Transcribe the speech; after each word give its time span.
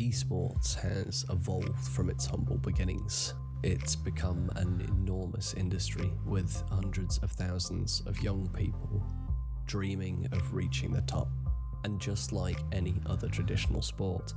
Esports 0.00 0.74
has 0.76 1.26
evolved 1.28 1.78
from 1.78 2.08
its 2.08 2.24
humble 2.24 2.56
beginnings. 2.56 3.34
It's 3.62 3.94
become 3.94 4.50
an 4.56 4.80
enormous 4.88 5.52
industry 5.52 6.10
with 6.24 6.64
hundreds 6.70 7.18
of 7.18 7.30
thousands 7.32 8.02
of 8.06 8.22
young 8.22 8.48
people 8.48 9.04
dreaming 9.66 10.26
of 10.32 10.54
reaching 10.54 10.90
the 10.90 11.02
top. 11.02 11.28
And 11.84 12.00
just 12.00 12.32
like 12.32 12.58
any 12.72 12.94
other 13.06 13.28
traditional 13.28 13.82
sport, 13.82 14.32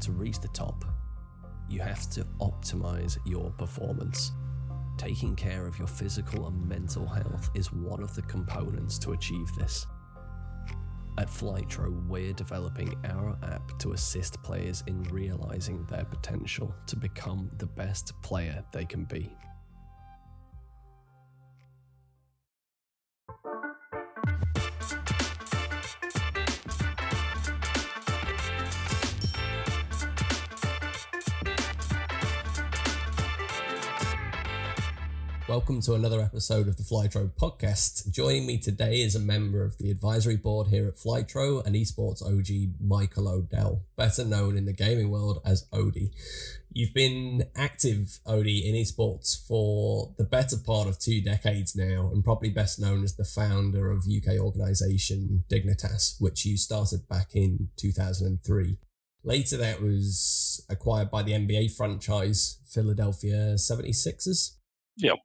to 0.00 0.10
reach 0.10 0.40
the 0.40 0.48
top, 0.48 0.84
you 1.68 1.80
have 1.80 2.10
to 2.10 2.24
optimize 2.40 3.16
your 3.24 3.50
performance. 3.52 4.32
Taking 4.98 5.36
care 5.36 5.68
of 5.68 5.78
your 5.78 5.88
physical 5.88 6.48
and 6.48 6.68
mental 6.68 7.06
health 7.06 7.48
is 7.54 7.72
one 7.72 8.02
of 8.02 8.14
the 8.16 8.22
components 8.22 8.98
to 8.98 9.12
achieve 9.12 9.54
this. 9.54 9.86
At 11.18 11.28
Flytro, 11.28 12.06
we're 12.06 12.34
developing 12.34 12.94
our 13.06 13.38
app 13.42 13.78
to 13.78 13.92
assist 13.92 14.42
players 14.42 14.84
in 14.86 15.02
realizing 15.04 15.86
their 15.86 16.04
potential 16.04 16.74
to 16.86 16.96
become 16.96 17.50
the 17.56 17.66
best 17.66 18.12
player 18.20 18.62
they 18.70 18.84
can 18.84 19.04
be. 19.04 19.34
Welcome 35.48 35.80
to 35.82 35.94
another 35.94 36.20
episode 36.20 36.66
of 36.66 36.76
the 36.76 36.82
Flytro 36.82 37.30
podcast. 37.40 38.10
Joining 38.10 38.48
me 38.48 38.58
today 38.58 39.00
is 39.00 39.14
a 39.14 39.20
member 39.20 39.62
of 39.62 39.78
the 39.78 39.92
advisory 39.92 40.36
board 40.36 40.66
here 40.66 40.88
at 40.88 40.96
Flytro 40.96 41.64
and 41.64 41.76
esports 41.76 42.20
OG 42.20 42.74
Michael 42.84 43.28
Odell, 43.28 43.82
better 43.94 44.24
known 44.24 44.56
in 44.56 44.64
the 44.64 44.72
gaming 44.72 45.08
world 45.08 45.40
as 45.44 45.68
Odie. 45.72 46.10
You've 46.72 46.92
been 46.92 47.44
active, 47.54 48.18
Odie, 48.26 48.66
in 48.66 48.74
esports 48.74 49.40
for 49.46 50.12
the 50.18 50.24
better 50.24 50.56
part 50.56 50.88
of 50.88 50.98
two 50.98 51.22
decades 51.22 51.76
now, 51.76 52.10
and 52.12 52.24
probably 52.24 52.50
best 52.50 52.80
known 52.80 53.04
as 53.04 53.14
the 53.14 53.24
founder 53.24 53.92
of 53.92 54.08
UK 54.08 54.40
organisation 54.40 55.44
Dignitas, 55.48 56.20
which 56.20 56.44
you 56.44 56.56
started 56.56 57.08
back 57.08 57.36
in 57.36 57.68
2003. 57.76 58.78
Later, 59.22 59.56
that 59.58 59.80
was 59.80 60.66
acquired 60.68 61.12
by 61.12 61.22
the 61.22 61.34
NBA 61.34 61.76
franchise 61.76 62.58
Philadelphia 62.66 63.54
76ers. 63.54 64.56
Yep 64.96 65.18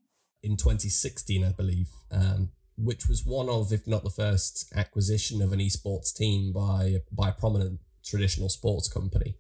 in 0.43 0.57
2016, 0.57 1.43
I 1.43 1.51
believe, 1.51 1.89
um, 2.11 2.49
which 2.77 3.07
was 3.07 3.25
one 3.25 3.49
of, 3.49 3.71
if 3.71 3.87
not 3.87 4.03
the 4.03 4.09
first, 4.09 4.71
acquisition 4.75 5.41
of 5.41 5.51
an 5.51 5.59
esports 5.59 6.13
team 6.13 6.51
by 6.51 7.01
by 7.11 7.29
a 7.29 7.33
prominent 7.33 7.79
traditional 8.03 8.49
sports 8.49 8.87
company. 8.87 9.35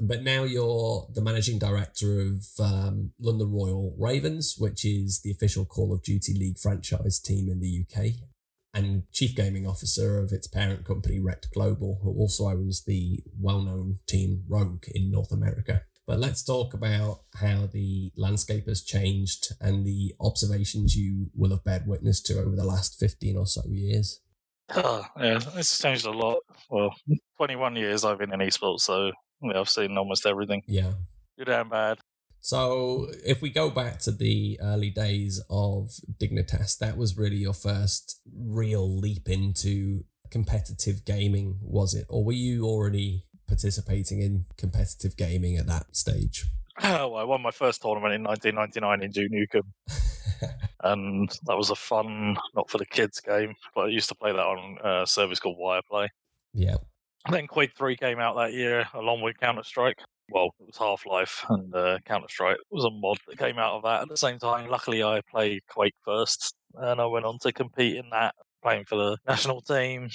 But 0.00 0.22
now 0.22 0.44
you're 0.44 1.08
the 1.12 1.20
managing 1.20 1.58
director 1.58 2.20
of 2.20 2.46
um, 2.60 3.12
London 3.18 3.52
Royal 3.52 3.96
Ravens, 3.98 4.54
which 4.56 4.84
is 4.84 5.20
the 5.22 5.32
official 5.32 5.64
Call 5.64 5.92
of 5.92 6.02
Duty 6.02 6.34
League 6.34 6.58
franchise 6.58 7.18
team 7.18 7.48
in 7.50 7.58
the 7.58 7.84
UK, 7.84 8.12
and 8.72 9.02
chief 9.12 9.34
gaming 9.34 9.66
officer 9.66 10.20
of 10.20 10.32
its 10.32 10.46
parent 10.46 10.84
company, 10.84 11.18
Rekt 11.18 11.50
Global, 11.52 11.98
who 12.02 12.10
also 12.10 12.46
owns 12.46 12.84
the 12.84 13.24
well 13.38 13.60
known 13.60 13.98
team 14.06 14.44
Rogue 14.48 14.84
in 14.94 15.10
North 15.10 15.32
America. 15.32 15.82
But 16.08 16.20
let's 16.20 16.42
talk 16.42 16.72
about 16.72 17.20
how 17.34 17.68
the 17.70 18.12
landscape 18.16 18.66
has 18.66 18.82
changed 18.82 19.52
and 19.60 19.84
the 19.84 20.14
observations 20.18 20.96
you 20.96 21.26
will 21.34 21.50
have 21.50 21.64
bear 21.64 21.84
witness 21.86 22.22
to 22.22 22.40
over 22.40 22.56
the 22.56 22.64
last 22.64 22.98
15 22.98 23.36
or 23.36 23.46
so 23.46 23.60
years. 23.68 24.18
Oh, 24.74 25.04
yeah, 25.20 25.38
it's 25.54 25.78
changed 25.78 26.06
a 26.06 26.10
lot. 26.10 26.38
Well, 26.70 26.94
21 27.36 27.76
years 27.76 28.06
I've 28.06 28.16
been 28.16 28.32
in 28.32 28.40
esports, 28.40 28.80
so 28.80 29.12
yeah, 29.42 29.60
I've 29.60 29.68
seen 29.68 29.98
almost 29.98 30.24
everything. 30.24 30.62
Yeah. 30.66 30.92
Good 31.36 31.50
and 31.50 31.68
bad. 31.68 31.98
So, 32.40 33.08
if 33.26 33.42
we 33.42 33.50
go 33.50 33.68
back 33.68 33.98
to 34.00 34.10
the 34.10 34.58
early 34.62 34.88
days 34.88 35.42
of 35.50 35.90
Dignitas, 36.18 36.78
that 36.78 36.96
was 36.96 37.18
really 37.18 37.36
your 37.36 37.52
first 37.52 38.22
real 38.34 38.98
leap 38.98 39.28
into 39.28 40.04
competitive 40.30 41.04
gaming, 41.04 41.58
was 41.60 41.94
it? 41.94 42.06
Or 42.08 42.24
were 42.24 42.32
you 42.32 42.64
already 42.64 43.26
participating 43.48 44.20
in 44.20 44.44
competitive 44.56 45.16
gaming 45.16 45.56
at 45.56 45.66
that 45.66 45.96
stage? 45.96 46.44
Oh, 46.80 47.14
I 47.14 47.24
won 47.24 47.42
my 47.42 47.50
first 47.50 47.82
tournament 47.82 48.14
in 48.14 48.22
1999 48.22 49.02
in 49.02 49.10
Duke 49.10 49.32
Nukem. 49.32 50.52
and 50.84 51.28
that 51.46 51.56
was 51.56 51.70
a 51.70 51.74
fun, 51.74 52.36
not 52.54 52.70
for 52.70 52.78
the 52.78 52.86
kids 52.86 53.18
game, 53.18 53.56
but 53.74 53.86
I 53.86 53.88
used 53.88 54.08
to 54.10 54.14
play 54.14 54.30
that 54.30 54.38
on 54.38 54.78
a 54.84 55.04
service 55.04 55.40
called 55.40 55.58
Wireplay. 55.58 56.06
Yeah. 56.54 56.76
Then 57.30 57.48
Quake 57.48 57.72
3 57.76 57.96
came 57.96 58.20
out 58.20 58.36
that 58.36 58.52
year 58.52 58.86
along 58.94 59.22
with 59.22 59.38
Counter 59.38 59.64
Strike. 59.64 59.98
Well, 60.30 60.54
it 60.60 60.66
was 60.66 60.76
Half 60.76 61.04
Life 61.04 61.44
and 61.48 61.74
uh, 61.74 61.98
Counter 62.04 62.28
Strike 62.28 62.58
was 62.70 62.84
a 62.84 62.90
mod 62.90 63.18
that 63.26 63.38
came 63.38 63.58
out 63.58 63.74
of 63.74 63.82
that 63.82 64.02
at 64.02 64.08
the 64.08 64.16
same 64.16 64.38
time. 64.38 64.70
Luckily, 64.70 65.02
I 65.02 65.20
played 65.28 65.62
Quake 65.68 65.96
first 66.04 66.54
and 66.74 67.00
I 67.00 67.06
went 67.06 67.24
on 67.24 67.38
to 67.40 67.52
compete 67.52 67.96
in 67.96 68.10
that, 68.10 68.34
playing 68.62 68.84
for 68.84 68.96
the 68.96 69.16
national 69.26 69.62
team. 69.62 70.10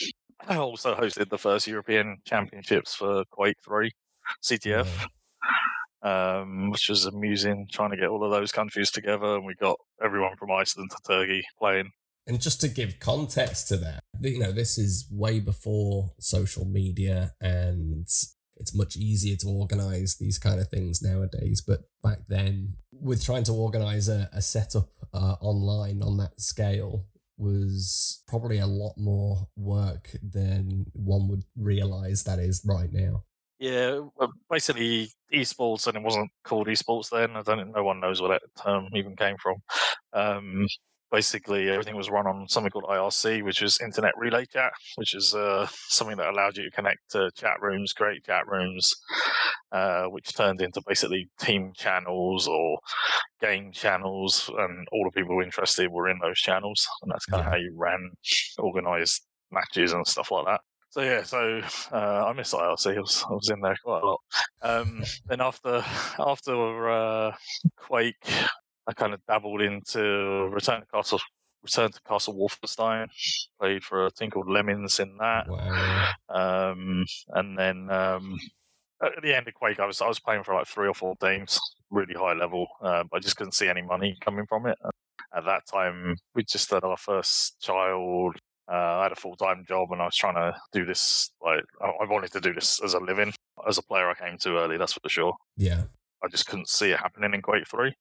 I 0.47 0.57
also 0.57 0.95
hosted 0.95 1.29
the 1.29 1.37
first 1.37 1.67
European 1.67 2.17
Championships 2.25 2.93
for 2.93 3.23
Quake 3.31 3.57
3 3.63 3.91
CTF, 4.43 4.87
um, 6.01 6.69
which 6.71 6.89
was 6.89 7.05
amusing 7.05 7.67
trying 7.71 7.91
to 7.91 7.97
get 7.97 8.09
all 8.09 8.23
of 8.23 8.31
those 8.31 8.51
countries 8.51 8.91
together. 8.91 9.35
And 9.35 9.45
we 9.45 9.55
got 9.55 9.77
everyone 10.03 10.35
from 10.37 10.51
Iceland 10.51 10.91
to 10.91 10.97
Turkey 11.07 11.43
playing. 11.57 11.91
And 12.27 12.41
just 12.41 12.61
to 12.61 12.67
give 12.67 12.99
context 12.99 13.67
to 13.69 13.77
that, 13.77 14.03
you 14.21 14.39
know, 14.39 14.51
this 14.51 14.77
is 14.77 15.07
way 15.11 15.39
before 15.39 16.11
social 16.19 16.65
media 16.65 17.33
and 17.41 18.07
it's 18.57 18.75
much 18.75 18.95
easier 18.95 19.35
to 19.37 19.47
organize 19.47 20.17
these 20.19 20.37
kind 20.37 20.59
of 20.59 20.69
things 20.69 21.01
nowadays. 21.01 21.61
But 21.65 21.81
back 22.01 22.19
then, 22.27 22.75
with 22.91 23.23
trying 23.23 23.43
to 23.45 23.53
organize 23.53 24.07
a, 24.07 24.29
a 24.31 24.41
setup 24.41 24.89
uh, 25.13 25.35
online 25.41 26.01
on 26.01 26.17
that 26.17 26.39
scale, 26.39 27.05
was 27.38 28.23
probably 28.27 28.59
a 28.59 28.67
lot 28.67 28.94
more 28.97 29.47
work 29.55 30.11
than 30.21 30.85
one 30.94 31.27
would 31.27 31.44
realize 31.55 32.23
that 32.23 32.39
is 32.39 32.63
right 32.66 32.91
now. 32.91 33.23
Yeah, 33.59 34.01
basically 34.49 35.09
esports, 35.33 35.88
and 35.88 35.95
it 35.95 36.03
wasn't 36.03 36.29
called 36.44 36.67
esports 36.67 37.09
then. 37.09 37.35
I 37.35 37.41
don't. 37.44 37.71
No 37.71 37.83
one 37.83 37.99
knows 37.99 38.21
where 38.21 38.31
that 38.31 38.41
term 38.61 38.89
even 38.94 39.16
came 39.16 39.38
from. 39.38 39.55
Um, 40.11 40.67
basically 41.13 41.69
everything 41.69 41.96
was 41.96 42.09
run 42.09 42.25
on 42.25 42.47
something 42.50 42.72
called 42.72 42.85
IRC, 42.85 43.44
which 43.44 43.62
is 43.62 43.79
Internet 43.79 44.13
Relay 44.18 44.46
Chat, 44.47 44.74
which 44.96 45.13
is 45.13 45.35
uh, 45.35 45.68
something 45.88 46.18
that 46.18 46.28
allowed 46.28 46.57
you 46.57 46.63
to 46.63 46.72
connect 46.72 47.12
to 47.12 47.29
chat 47.38 47.62
rooms, 47.62 47.94
create 47.94 48.25
chat 48.25 48.47
rooms, 48.47 48.91
uh, 49.72 50.06
which 50.06 50.35
turned 50.35 50.59
into 50.59 50.81
basically 50.88 51.29
team 51.40 51.72
channels 51.75 52.47
or 52.47 52.79
game 53.40 53.72
channels, 53.72 54.50
and 54.57 54.88
all 54.91 55.06
the 55.06 55.22
people 55.22 55.40
interested 55.40 55.90
were 55.91 56.09
in 56.09 56.18
those 56.19 56.40
channels, 56.40 56.85
and 57.03 57.12
that's 57.12 57.25
kind 57.25 57.44
yeah. 57.44 57.47
of 57.47 57.53
how 57.53 57.59
you 57.59 57.74
ran 57.78 58.09
organized 58.57 59.22
matches 59.51 59.94
and 59.94 60.07
stuff 60.07 60.31
like 60.31 60.45
that. 60.45 60.62
So 60.90 61.01
yeah, 61.01 61.24
so 61.24 61.62
uh, 61.91 62.25
I 62.28 62.34
miss 62.34 62.53
IRC. 62.53 62.97
I 62.97 63.00
was, 63.00 63.24
I 63.30 63.34
was 63.34 63.50
in 63.50 63.62
there 63.62 63.78
quite 63.84 64.01
a 64.01 64.06
lot. 64.06 64.19
Um, 64.63 65.03
then 65.28 65.41
after 65.41 65.84
after 66.19 66.90
uh, 66.90 67.35
Quake, 67.78 68.28
I 68.88 68.94
kind 68.94 69.13
of 69.13 69.21
dabbled 69.25 69.61
into 69.61 70.49
Return 70.51 70.81
to 70.81 70.88
Castle, 70.88 71.19
Return 71.63 71.91
to 71.91 72.01
Castle 72.07 72.35
Wolfenstein. 72.35 73.07
Played 73.59 73.83
for 73.83 74.07
a 74.07 74.11
team 74.11 74.29
called 74.29 74.49
Lemons 74.49 74.99
in 74.99 75.17
that. 75.17 75.47
Wow. 75.47 76.09
Um, 76.29 77.05
and 77.29 77.57
then 77.57 77.89
um, 77.89 78.38
at 79.03 79.21
the 79.21 79.35
end 79.35 79.47
of 79.47 79.53
Quake, 79.53 79.79
I 79.79 79.85
was 79.85 80.01
I 80.01 80.07
was 80.07 80.19
playing 80.19 80.44
for 80.44 80.53
like 80.53 80.67
three 80.67 80.88
or 80.88 80.94
four 80.94 81.16
teams, 81.21 81.59
really 81.89 82.13
high 82.13 82.33
level. 82.33 82.67
Uh, 82.81 83.03
I 83.13 83.19
just 83.19 83.38
couldn't 83.38 83.53
see 83.53 83.67
any 83.67 83.81
money 83.81 84.17
coming 84.21 84.45
from 84.47 84.67
it. 84.67 84.77
At 85.35 85.45
that 85.45 85.65
time, 85.71 86.17
we 86.35 86.44
just 86.44 86.69
had 86.69 86.83
our 86.83 86.97
first 86.97 87.59
child. 87.61 88.35
Uh, 88.71 89.00
I 89.00 89.03
had 89.03 89.11
a 89.11 89.15
full 89.15 89.35
time 89.35 89.65
job, 89.67 89.91
and 89.91 90.01
I 90.01 90.05
was 90.05 90.15
trying 90.15 90.35
to 90.35 90.55
do 90.71 90.85
this. 90.85 91.31
Like 91.41 91.63
I 91.81 92.05
wanted 92.05 92.31
to 92.33 92.41
do 92.41 92.53
this 92.53 92.81
as 92.83 92.94
a 92.94 93.00
living. 93.00 93.33
As 93.67 93.77
a 93.77 93.83
player, 93.83 94.09
I 94.09 94.13
came 94.13 94.38
too 94.38 94.57
early. 94.57 94.77
That's 94.77 94.94
for 94.94 95.09
sure. 95.09 95.33
Yeah. 95.57 95.83
I 96.24 96.30
just 96.30 96.47
couldn't 96.47 96.69
see 96.69 96.91
it 96.91 97.00
happening 97.00 97.33
in 97.33 97.41
Quake 97.41 97.68
Three. 97.68 97.94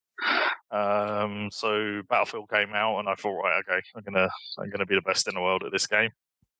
Um, 0.70 1.50
so 1.52 2.00
Battlefield 2.08 2.48
came 2.48 2.72
out, 2.74 2.98
and 2.98 3.08
I 3.08 3.14
thought, 3.14 3.42
right, 3.42 3.62
okay, 3.68 3.80
I'm 3.94 4.02
gonna 4.02 4.28
I'm 4.58 4.70
gonna 4.70 4.86
be 4.86 4.94
the 4.94 5.02
best 5.02 5.28
in 5.28 5.34
the 5.34 5.40
world 5.40 5.62
at 5.64 5.72
this 5.72 5.86
game. 5.86 6.10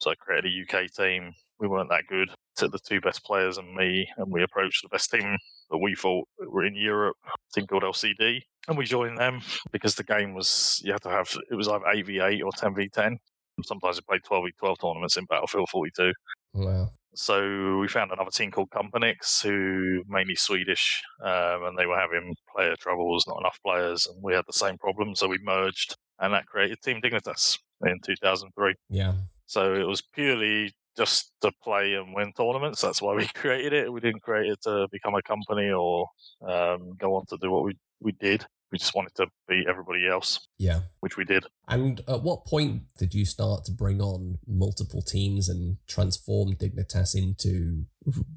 So 0.01 0.11
I 0.11 0.15
created 0.17 0.53
a 0.53 0.79
UK 0.79 0.91
team. 0.91 1.33
We 1.61 1.69
weren't 1.69 1.89
that 1.91 2.07
good. 2.09 2.29
Took 2.57 2.73
the 2.73 2.79
two 2.79 3.01
best 3.01 3.25
players 3.25 3.57
and 3.57 3.75
me, 3.75 4.07
and 4.19 4.31
we 4.31 4.43
approached 4.43 4.83
the 4.83 4.89
best 4.89 5.11
team 5.11 5.37
that 5.71 5.79
we 5.79 5.95
thought 5.95 6.29
were 6.39 6.67
in 6.67 6.75
Europe, 6.75 7.17
a 7.25 7.55
team 7.55 7.67
called 7.67 7.85
LCD, 7.85 8.41
and 8.69 8.77
we 8.77 8.85
joined 8.85 9.17
them 9.17 9.41
because 9.71 9.95
the 9.95 10.05
game 10.05 10.35
was 10.35 10.81
you 10.85 10.93
had 10.93 11.03
to 11.03 11.09
have 11.09 11.35
it 11.51 11.55
was 11.55 11.69
either 11.69 11.85
8v8 11.85 12.43
or 12.45 12.51
10v10. 12.53 13.17
Sometimes 13.65 13.97
we 13.97 14.03
played 14.09 14.23
12v12 14.23 14.81
tournaments 14.81 15.17
in 15.17 15.25
Battlefield 15.27 15.69
42. 15.71 16.13
Wow. 16.55 16.91
So 17.15 17.79
we 17.79 17.89
found 17.89 18.11
another 18.11 18.31
team 18.31 18.51
called 18.51 18.71
Componix, 18.71 19.43
who 19.43 20.03
mainly 20.09 20.35
Swedish, 20.35 21.03
um, 21.23 21.65
and 21.65 21.79
they 21.79 21.87
were 21.87 21.99
having 21.99 22.35
player 22.55 22.75
troubles, 22.77 23.27
not 23.27 23.39
enough 23.41 23.59
players, 23.65 24.07
and 24.07 24.23
we 24.23 24.35
had 24.35 24.45
the 24.47 24.53
same 24.55 24.79
problem. 24.79 25.15
So 25.15 25.29
we 25.29 25.39
merged, 25.43 25.95
and 26.21 26.33
that 26.33 26.47
created 26.47 26.81
Team 26.83 27.01
Dignitas 27.03 27.59
in 27.85 27.99
2003. 28.05 28.75
Yeah. 28.89 29.13
So 29.47 29.75
it 29.75 29.87
was 29.87 30.01
purely 30.15 30.73
just 30.97 31.33
to 31.43 31.53
play 31.63 31.95
and 31.95 32.15
win 32.15 32.33
tournaments. 32.35 32.81
That's 32.81 33.03
why 33.03 33.15
we 33.15 33.27
created 33.35 33.73
it. 33.75 33.93
We 33.93 34.01
didn't 34.01 34.23
create 34.23 34.51
it 34.51 34.63
to 34.63 34.89
become 34.91 35.15
a 35.15 35.23
company 35.23 35.71
or 35.71 36.07
um, 36.47 36.95
go 36.99 37.17
on 37.17 37.27
to 37.27 37.37
do 37.41 37.51
what 37.51 37.65
we, 37.65 37.77
we 38.01 38.13
did. 38.13 38.47
We 38.73 38.79
just 38.79 38.95
wanted 38.95 39.15
to 39.17 39.27
beat 39.47 39.67
everybody 39.69 40.09
else. 40.09 40.49
Yeah. 40.59 40.81
Which 41.01 41.17
we 41.17 41.25
did. 41.25 41.45
And 41.69 42.01
at 42.09 42.23
what 42.23 42.47
point 42.47 42.83
did 42.99 43.15
you 43.15 43.25
start 43.27 43.65
to 43.67 43.73
bring 43.73 44.01
on 44.01 44.39
multiple 44.47 45.03
teams 45.03 45.49
and 45.49 45.77
transform 45.87 46.55
Dignitas 46.55 47.15
into 47.15 47.85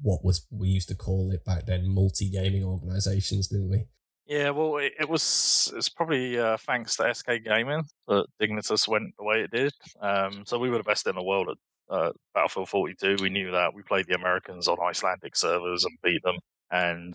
what 0.02 0.24
was 0.24 0.46
we 0.50 0.68
used 0.68 0.88
to 0.88 0.94
call 0.94 1.30
it 1.32 1.44
back 1.44 1.66
then 1.66 1.88
multi 1.88 2.28
gaming 2.28 2.64
organizations, 2.64 3.48
didn't 3.48 3.70
we? 3.70 3.84
Yeah, 4.26 4.50
well, 4.50 4.78
it, 4.78 4.92
it 4.98 5.08
was 5.08 5.72
it's 5.76 5.88
probably 5.88 6.38
uh, 6.38 6.56
thanks 6.56 6.96
to 6.96 7.14
SK 7.14 7.44
Gaming 7.44 7.84
that 8.08 8.26
Dignitas 8.40 8.88
went 8.88 9.14
the 9.16 9.24
way 9.24 9.42
it 9.42 9.52
did. 9.52 9.72
Um, 10.00 10.44
so 10.44 10.58
we 10.58 10.68
were 10.68 10.78
the 10.78 10.84
best 10.84 11.06
in 11.06 11.14
the 11.14 11.22
world 11.22 11.48
at 11.48 11.56
uh, 11.88 12.10
Battlefield 12.34 12.68
42. 12.68 13.16
We 13.20 13.30
knew 13.30 13.52
that. 13.52 13.72
We 13.72 13.82
played 13.82 14.06
the 14.08 14.16
Americans 14.16 14.66
on 14.66 14.78
Icelandic 14.82 15.36
servers 15.36 15.84
and 15.84 15.96
beat 16.02 16.22
them. 16.24 16.36
And 16.70 17.14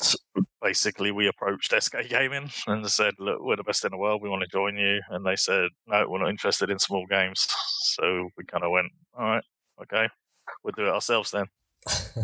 basically, 0.61 1.11
we 1.11 1.27
approached 1.27 1.73
SK 1.77 2.09
Gaming 2.09 2.49
and 2.67 2.89
said, 2.89 3.13
"Look, 3.19 3.41
we're 3.41 3.57
the 3.57 3.63
best 3.63 3.83
in 3.83 3.91
the 3.91 3.97
world. 3.97 4.21
We 4.21 4.29
want 4.29 4.43
to 4.43 4.47
join 4.47 4.77
you." 4.77 5.01
And 5.09 5.25
they 5.25 5.35
said, 5.35 5.69
"No, 5.87 6.05
we're 6.07 6.19
not 6.19 6.29
interested 6.29 6.69
in 6.69 6.79
small 6.79 7.05
games." 7.07 7.47
So 7.83 8.29
we 8.37 8.45
kind 8.45 8.63
of 8.63 8.71
went, 8.71 8.87
"All 9.17 9.25
right, 9.25 9.43
okay, 9.81 10.07
we'll 10.63 10.71
do 10.77 10.85
it 10.85 10.93
ourselves 10.93 11.31
then." 11.31 11.47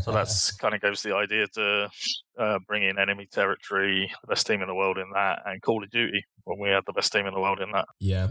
so 0.04 0.12
that's 0.12 0.52
kind 0.58 0.76
of 0.76 0.82
gives 0.82 1.02
the 1.04 1.16
idea 1.16 1.48
to 1.48 1.90
uh, 2.38 2.60
bring 2.68 2.84
in 2.84 3.00
enemy 3.00 3.28
territory, 3.32 4.10
the 4.22 4.28
best 4.28 4.48
team 4.48 4.62
in 4.62 4.68
the 4.68 4.76
world 4.76 4.98
in 4.98 5.10
that, 5.14 5.40
and 5.46 5.62
Call 5.62 5.84
of 5.84 5.90
Duty 5.90 6.24
when 6.44 6.60
we 6.60 6.70
had 6.70 6.84
the 6.86 6.94
best 6.94 7.12
team 7.12 7.26
in 7.26 7.34
the 7.34 7.40
world 7.40 7.60
in 7.60 7.72
that. 7.72 7.86
Yeah. 8.00 8.28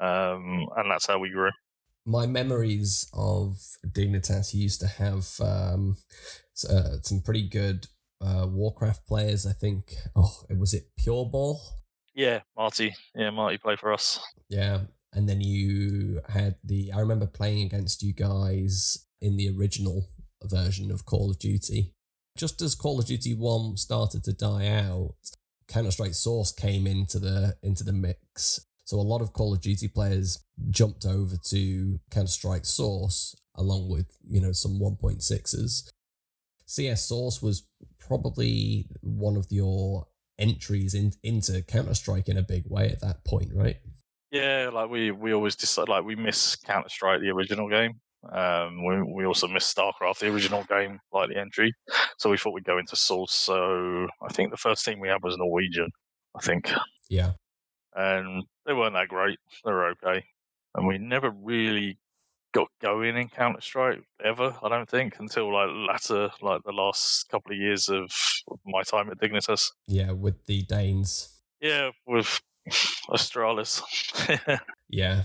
Um, 0.00 0.68
and 0.76 0.90
that's 0.90 1.06
how 1.06 1.18
we 1.18 1.30
grew. 1.30 1.50
My 2.06 2.26
memories 2.26 3.08
of 3.12 3.58
Dignitas 3.86 4.54
used 4.54 4.80
to 4.80 4.86
have 4.86 5.28
um, 5.40 5.96
uh, 6.68 6.98
some 7.02 7.20
pretty 7.20 7.48
good 7.48 7.88
uh, 8.20 8.46
Warcraft 8.48 9.06
players. 9.06 9.46
I 9.46 9.52
think. 9.52 9.94
Oh, 10.16 10.42
was 10.56 10.74
it 10.74 10.88
Pure 10.96 11.26
Ball? 11.26 11.60
Yeah, 12.14 12.40
Marty. 12.56 12.94
Yeah, 13.14 13.30
Marty 13.30 13.58
played 13.58 13.78
for 13.78 13.92
us. 13.92 14.20
Yeah, 14.48 14.80
and 15.12 15.28
then 15.28 15.40
you 15.40 16.20
had 16.28 16.56
the. 16.64 16.92
I 16.92 17.00
remember 17.00 17.26
playing 17.26 17.66
against 17.66 18.02
you 18.02 18.12
guys 18.12 19.06
in 19.20 19.36
the 19.36 19.48
original 19.56 20.06
version 20.42 20.90
of 20.90 21.04
Call 21.04 21.30
of 21.30 21.38
Duty. 21.38 21.94
Just 22.36 22.62
as 22.62 22.74
Call 22.74 23.00
of 23.00 23.06
Duty 23.06 23.34
1 23.34 23.76
started 23.76 24.22
to 24.24 24.32
die 24.32 24.68
out, 24.68 25.14
Counter-Strike 25.66 26.14
Source 26.14 26.52
came 26.52 26.86
into 26.86 27.18
the 27.18 27.56
into 27.62 27.84
the 27.84 27.92
mix. 27.92 28.64
So 28.84 28.96
a 28.96 29.02
lot 29.02 29.20
of 29.20 29.32
Call 29.32 29.52
of 29.52 29.60
Duty 29.60 29.88
players 29.88 30.44
jumped 30.70 31.04
over 31.04 31.36
to 31.36 32.00
Counter-Strike 32.10 32.64
Source 32.64 33.34
along 33.54 33.90
with, 33.90 34.16
you 34.26 34.40
know, 34.40 34.52
some 34.52 34.78
1.6s. 34.80 35.90
CS 36.68 37.08
Source 37.08 37.40
was 37.40 37.66
probably 37.98 38.86
one 39.00 39.36
of 39.36 39.46
your 39.50 40.06
entries 40.38 40.94
in, 40.94 41.12
into 41.22 41.62
Counter-Strike 41.62 42.28
in 42.28 42.36
a 42.36 42.42
big 42.42 42.64
way 42.68 42.90
at 42.90 43.00
that 43.00 43.24
point, 43.24 43.50
right? 43.54 43.78
Yeah, 44.30 44.68
like 44.72 44.90
we 44.90 45.10
we 45.10 45.32
always 45.32 45.56
decide 45.56 45.88
like 45.88 46.04
we 46.04 46.14
miss 46.14 46.56
Counter 46.56 46.90
Strike 46.90 47.22
the 47.22 47.30
original 47.30 47.70
game. 47.70 47.94
Um, 48.30 48.84
we, 48.84 49.02
we 49.02 49.24
also 49.24 49.48
missed 49.48 49.74
StarCraft, 49.74 50.18
the 50.18 50.28
original 50.28 50.64
game, 50.64 51.00
like 51.12 51.30
the 51.30 51.38
entry. 51.38 51.72
So 52.18 52.28
we 52.28 52.36
thought 52.36 52.52
we'd 52.52 52.64
go 52.64 52.76
into 52.76 52.96
Source. 52.96 53.32
So 53.32 54.06
I 54.22 54.28
think 54.32 54.50
the 54.50 54.58
first 54.58 54.84
team 54.84 55.00
we 55.00 55.08
had 55.08 55.22
was 55.22 55.38
Norwegian, 55.38 55.88
I 56.36 56.40
think. 56.40 56.70
Yeah. 57.08 57.32
And 57.94 58.44
they 58.66 58.74
weren't 58.74 58.94
that 58.94 59.08
great. 59.08 59.38
They 59.64 59.70
were 59.70 59.90
okay. 59.92 60.24
And 60.74 60.86
we 60.86 60.98
never 60.98 61.30
really 61.30 61.96
got 62.52 62.68
going 62.80 63.16
in 63.16 63.28
Counter 63.28 63.60
Strike 63.60 64.02
ever, 64.24 64.56
I 64.62 64.68
don't 64.68 64.88
think, 64.88 65.16
until 65.18 65.52
like 65.52 65.68
latter, 65.88 66.30
like 66.40 66.62
the 66.64 66.72
last 66.72 67.28
couple 67.30 67.52
of 67.52 67.58
years 67.58 67.88
of 67.88 68.10
my 68.66 68.82
time 68.82 69.10
at 69.10 69.20
Dignitas. 69.20 69.70
Yeah, 69.86 70.12
with 70.12 70.44
the 70.46 70.62
Danes. 70.62 71.36
Yeah, 71.60 71.90
with 72.06 72.40
Astralis. 73.10 73.82
yeah, 74.88 75.22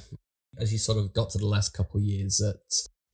as 0.57 0.71
you 0.71 0.79
sort 0.79 0.97
of 0.97 1.13
got 1.13 1.29
to 1.31 1.37
the 1.37 1.47
last 1.47 1.69
couple 1.69 1.99
of 1.99 2.05
years 2.05 2.41
at 2.41 2.55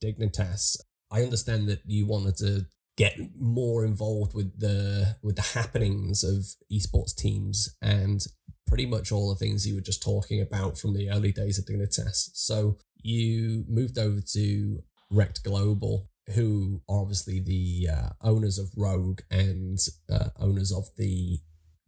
Dignitas, 0.02 0.76
I 1.10 1.22
understand 1.22 1.68
that 1.68 1.80
you 1.86 2.06
wanted 2.06 2.36
to 2.38 2.66
get 2.96 3.18
more 3.38 3.84
involved 3.84 4.34
with 4.34 4.60
the 4.60 5.16
with 5.22 5.36
the 5.36 5.58
happenings 5.58 6.22
of 6.22 6.54
esports 6.70 7.14
teams 7.14 7.74
and 7.80 8.26
pretty 8.66 8.84
much 8.86 9.10
all 9.10 9.30
the 9.30 9.36
things 9.36 9.66
you 9.66 9.74
were 9.74 9.80
just 9.80 10.02
talking 10.02 10.40
about 10.40 10.78
from 10.78 10.94
the 10.94 11.10
early 11.10 11.32
days 11.32 11.58
of 11.58 11.64
Dignitas. 11.64 12.30
So 12.34 12.76
you 13.02 13.64
moved 13.68 13.98
over 13.98 14.20
to 14.32 14.80
Rekt 15.12 15.42
Global, 15.42 16.08
who 16.34 16.82
are 16.88 17.00
obviously 17.00 17.40
the 17.40 17.88
uh, 17.92 18.08
owners 18.22 18.58
of 18.58 18.70
Rogue 18.76 19.20
and 19.30 19.78
uh, 20.10 20.30
owners 20.38 20.72
of 20.72 20.86
the 20.96 21.38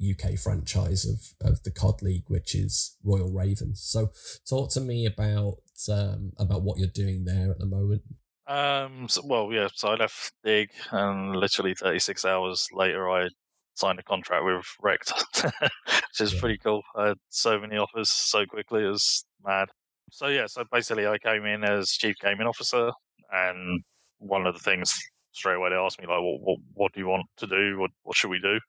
UK 0.02 0.36
franchise 0.36 1.04
of, 1.04 1.48
of 1.48 1.62
the 1.62 1.70
COD 1.70 2.02
League, 2.02 2.24
which 2.28 2.54
is 2.54 2.96
Royal 3.04 3.30
Ravens. 3.30 3.82
So, 3.84 4.10
talk 4.48 4.70
to 4.72 4.80
me 4.80 5.06
about 5.06 5.58
um, 5.88 6.32
about 6.38 6.62
what 6.62 6.78
you're 6.78 6.88
doing 6.88 7.24
there 7.24 7.50
at 7.50 7.58
the 7.58 7.66
moment. 7.66 8.02
Um. 8.46 9.08
So, 9.08 9.22
well, 9.24 9.52
yeah. 9.52 9.68
So 9.74 9.88
I 9.88 9.94
left 9.94 10.32
Dig, 10.44 10.70
and 10.90 11.36
literally 11.36 11.74
36 11.74 12.24
hours 12.24 12.68
later, 12.72 13.08
I 13.08 13.28
signed 13.74 13.98
a 13.98 14.02
contract 14.02 14.44
with 14.44 14.66
Rekt, 14.82 15.12
which 15.44 16.20
is 16.20 16.34
yeah. 16.34 16.40
pretty 16.40 16.58
cool. 16.58 16.82
I 16.96 17.08
had 17.08 17.18
so 17.28 17.58
many 17.58 17.76
offers 17.76 18.10
so 18.10 18.44
quickly; 18.46 18.84
it 18.84 18.88
was 18.88 19.24
mad. 19.44 19.68
So 20.12 20.26
yeah. 20.28 20.46
So 20.46 20.62
basically, 20.70 21.06
I 21.06 21.18
came 21.18 21.46
in 21.46 21.64
as 21.64 21.90
chief 21.90 22.16
gaming 22.20 22.46
officer, 22.46 22.90
and 23.30 23.82
one 24.18 24.46
of 24.46 24.54
the 24.54 24.60
things 24.60 24.94
straight 25.32 25.56
away 25.56 25.70
they 25.70 25.76
asked 25.76 25.98
me 25.98 26.06
like, 26.06 26.20
"What, 26.20 26.40
what, 26.40 26.58
what 26.74 26.92
do 26.92 27.00
you 27.00 27.08
want 27.08 27.26
to 27.38 27.46
do? 27.46 27.78
What, 27.78 27.90
what 28.02 28.14
should 28.14 28.30
we 28.30 28.38
do?" 28.38 28.60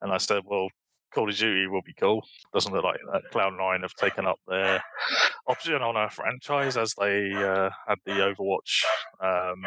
And 0.00 0.10
I 0.10 0.16
said, 0.16 0.42
"Well, 0.46 0.68
Call 1.14 1.28
of 1.28 1.36
Duty 1.36 1.66
will 1.66 1.82
be 1.84 1.92
cool. 2.00 2.24
Doesn't 2.54 2.72
look 2.72 2.84
like 2.84 3.00
Cloud9 3.32 3.82
have 3.82 3.94
taken 3.94 4.26
up 4.26 4.38
their 4.48 4.82
option 5.46 5.74
on 5.74 5.94
a 5.94 6.08
franchise 6.08 6.78
as 6.78 6.94
they 6.98 7.32
uh, 7.34 7.68
had 7.86 7.98
the 8.06 8.12
Overwatch. 8.12 8.82
Um, 9.20 9.62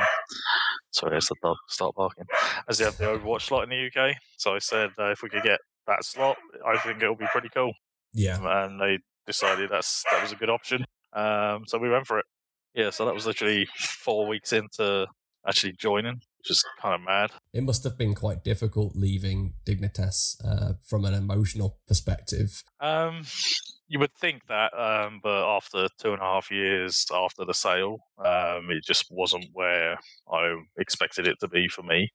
sorry, 0.89 1.17
it's 1.17 1.29
the 1.29 1.35
dog. 1.43 1.57
Start 1.69 1.93
barking. 1.95 2.25
As 2.67 2.79
they 2.79 2.85
have 2.85 2.97
the 2.97 3.05
Overwatch 3.05 3.43
slot 3.43 3.63
in 3.63 3.69
the 3.69 3.87
UK. 3.87 4.15
So 4.37 4.55
I 4.55 4.59
said, 4.59 4.89
uh, 4.97 5.11
if 5.11 5.21
we 5.21 5.29
could 5.29 5.43
get 5.43 5.59
that 5.85 6.03
slot, 6.03 6.37
I 6.65 6.79
think 6.79 7.03
it'll 7.03 7.15
be 7.15 7.27
pretty 7.27 7.49
cool. 7.49 7.73
Yeah. 8.13 8.65
And 8.65 8.81
they 8.81 8.97
decided 9.25 9.69
that's 9.69 10.03
that 10.11 10.21
was 10.21 10.31
a 10.31 10.35
good 10.35 10.49
option. 10.49 10.85
Um, 11.13 11.63
so 11.65 11.77
we 11.77 11.89
went 11.89 12.07
for 12.07 12.19
it. 12.19 12.25
Yeah, 12.73 12.89
so 12.89 13.05
that 13.05 13.13
was 13.13 13.25
literally 13.25 13.67
four 13.77 14.27
weeks 14.27 14.51
into 14.51 15.07
actually 15.47 15.73
joining, 15.73 16.21
is 16.49 16.63
kind 16.81 16.95
of 16.95 17.01
mad. 17.01 17.31
It 17.53 17.63
must 17.63 17.83
have 17.83 17.97
been 17.97 18.13
quite 18.13 18.43
difficult 18.43 18.95
leaving 18.95 19.53
Dignitas 19.65 20.35
uh, 20.43 20.73
from 20.83 21.05
an 21.05 21.13
emotional 21.13 21.77
perspective. 21.87 22.63
Um, 22.79 23.23
you 23.87 23.99
would 23.99 24.13
think 24.15 24.41
that, 24.47 24.73
um, 24.73 25.19
but 25.21 25.55
after 25.55 25.87
two 25.99 26.13
and 26.13 26.21
a 26.21 26.25
half 26.25 26.49
years 26.49 27.05
after 27.13 27.45
the 27.45 27.53
sale, 27.53 27.97
um, 28.17 28.69
it 28.71 28.83
just 28.83 29.05
wasn't 29.11 29.45
where 29.53 29.97
I 30.31 30.55
expected 30.77 31.27
it 31.27 31.39
to 31.41 31.47
be 31.47 31.67
for 31.67 31.83
me. 31.83 32.11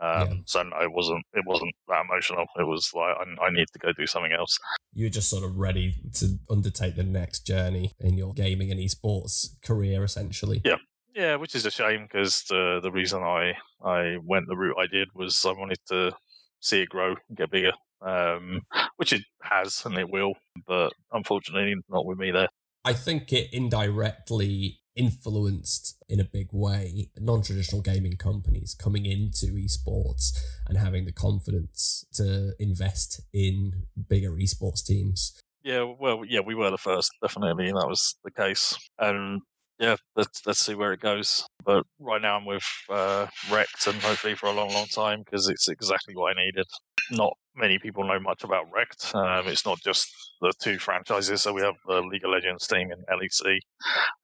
Um, 0.00 0.28
yeah. 0.28 0.34
So 0.46 0.60
it 0.60 0.92
wasn't. 0.92 1.24
It 1.34 1.44
wasn't 1.46 1.72
that 1.88 2.02
emotional. 2.10 2.46
It 2.58 2.66
was 2.66 2.90
like 2.92 3.14
I, 3.16 3.44
I 3.46 3.50
need 3.50 3.68
to 3.72 3.78
go 3.78 3.92
do 3.92 4.06
something 4.06 4.32
else. 4.32 4.58
You're 4.92 5.10
just 5.10 5.30
sort 5.30 5.44
of 5.44 5.56
ready 5.56 5.94
to 6.14 6.38
undertake 6.50 6.96
the 6.96 7.04
next 7.04 7.46
journey 7.46 7.92
in 8.00 8.18
your 8.18 8.32
gaming 8.32 8.72
and 8.72 8.80
esports 8.80 9.60
career, 9.62 10.02
essentially. 10.02 10.60
Yeah, 10.64 10.78
yeah, 11.14 11.36
which 11.36 11.54
is 11.54 11.66
a 11.66 11.70
shame 11.70 12.02
because 12.02 12.44
the 12.48 12.80
the 12.82 12.90
reason 12.90 13.22
I 13.22 13.54
I 13.84 14.16
went 14.22 14.46
the 14.48 14.56
route 14.56 14.78
I 14.78 14.86
did 14.86 15.08
was 15.14 15.44
I 15.44 15.52
wanted 15.52 15.78
to 15.88 16.12
see 16.60 16.82
it 16.82 16.88
grow, 16.88 17.16
get 17.34 17.50
bigger, 17.50 17.72
um, 18.00 18.60
which 18.96 19.12
it 19.12 19.22
has 19.42 19.82
and 19.84 19.96
it 19.98 20.08
will, 20.10 20.34
but 20.66 20.92
unfortunately 21.12 21.74
not 21.88 22.06
with 22.06 22.18
me 22.18 22.30
there. 22.30 22.48
I 22.84 22.94
think 22.94 23.32
it 23.32 23.48
indirectly 23.52 24.80
influenced 24.94 25.96
in 26.08 26.20
a 26.20 26.24
big 26.24 26.48
way 26.52 27.10
non-traditional 27.18 27.80
gaming 27.80 28.16
companies 28.16 28.74
coming 28.74 29.06
into 29.06 29.46
esports 29.46 30.36
and 30.68 30.76
having 30.76 31.06
the 31.06 31.12
confidence 31.12 32.04
to 32.12 32.52
invest 32.58 33.20
in 33.32 33.86
bigger 34.08 34.32
esports 34.32 34.84
teams. 34.84 35.40
Yeah, 35.62 35.84
well, 35.98 36.24
yeah, 36.26 36.40
we 36.40 36.54
were 36.54 36.70
the 36.70 36.78
first, 36.78 37.12
definitely, 37.22 37.68
and 37.68 37.78
that 37.78 37.88
was 37.88 38.16
the 38.24 38.32
case. 38.32 38.76
And 38.98 39.40
yeah, 39.82 39.96
let's 40.14 40.46
let's 40.46 40.60
see 40.64 40.76
where 40.76 40.92
it 40.92 41.00
goes. 41.00 41.44
But 41.64 41.84
right 41.98 42.22
now 42.22 42.36
I'm 42.36 42.46
with 42.46 42.64
uh, 42.88 43.26
and 43.50 44.00
hopefully 44.00 44.36
for 44.36 44.46
a 44.46 44.52
long, 44.52 44.72
long 44.72 44.86
time 44.86 45.22
because 45.24 45.48
it's 45.48 45.68
exactly 45.68 46.14
what 46.14 46.36
I 46.36 46.40
needed. 46.44 46.66
Not 47.10 47.32
many 47.56 47.80
people 47.80 48.04
know 48.04 48.20
much 48.20 48.44
about 48.44 48.66
Rekt. 48.70 49.12
Um, 49.12 49.48
it's 49.48 49.66
not 49.66 49.80
just 49.84 50.08
the 50.40 50.52
two 50.62 50.78
franchises. 50.78 51.42
So 51.42 51.52
we 51.52 51.62
have 51.62 51.74
the 51.86 52.00
League 52.00 52.24
of 52.24 52.30
Legends 52.30 52.68
team 52.68 52.92
in 52.92 52.98
LEC, 53.12 53.58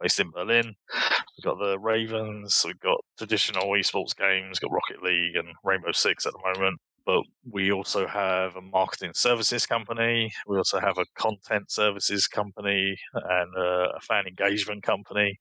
based 0.00 0.20
in 0.20 0.30
Berlin. 0.30 0.72
We've 0.94 1.44
got 1.44 1.58
the 1.58 1.76
Ravens. 1.80 2.62
We've 2.64 2.78
got 2.78 3.00
traditional 3.18 3.64
esports 3.70 4.16
games. 4.16 4.60
We've 4.62 4.70
got 4.70 4.74
Rocket 4.74 5.02
League 5.02 5.34
and 5.34 5.48
Rainbow 5.64 5.90
Six 5.90 6.24
at 6.24 6.34
the 6.34 6.54
moment. 6.54 6.78
But 7.08 7.22
we 7.50 7.72
also 7.72 8.06
have 8.06 8.54
a 8.56 8.60
marketing 8.60 9.12
services 9.14 9.64
company. 9.64 10.30
We 10.46 10.58
also 10.58 10.78
have 10.78 10.98
a 10.98 11.06
content 11.14 11.70
services 11.70 12.26
company 12.26 12.98
and 13.14 13.56
a 13.56 13.98
fan 14.02 14.26
engagement 14.26 14.82
company, 14.82 15.38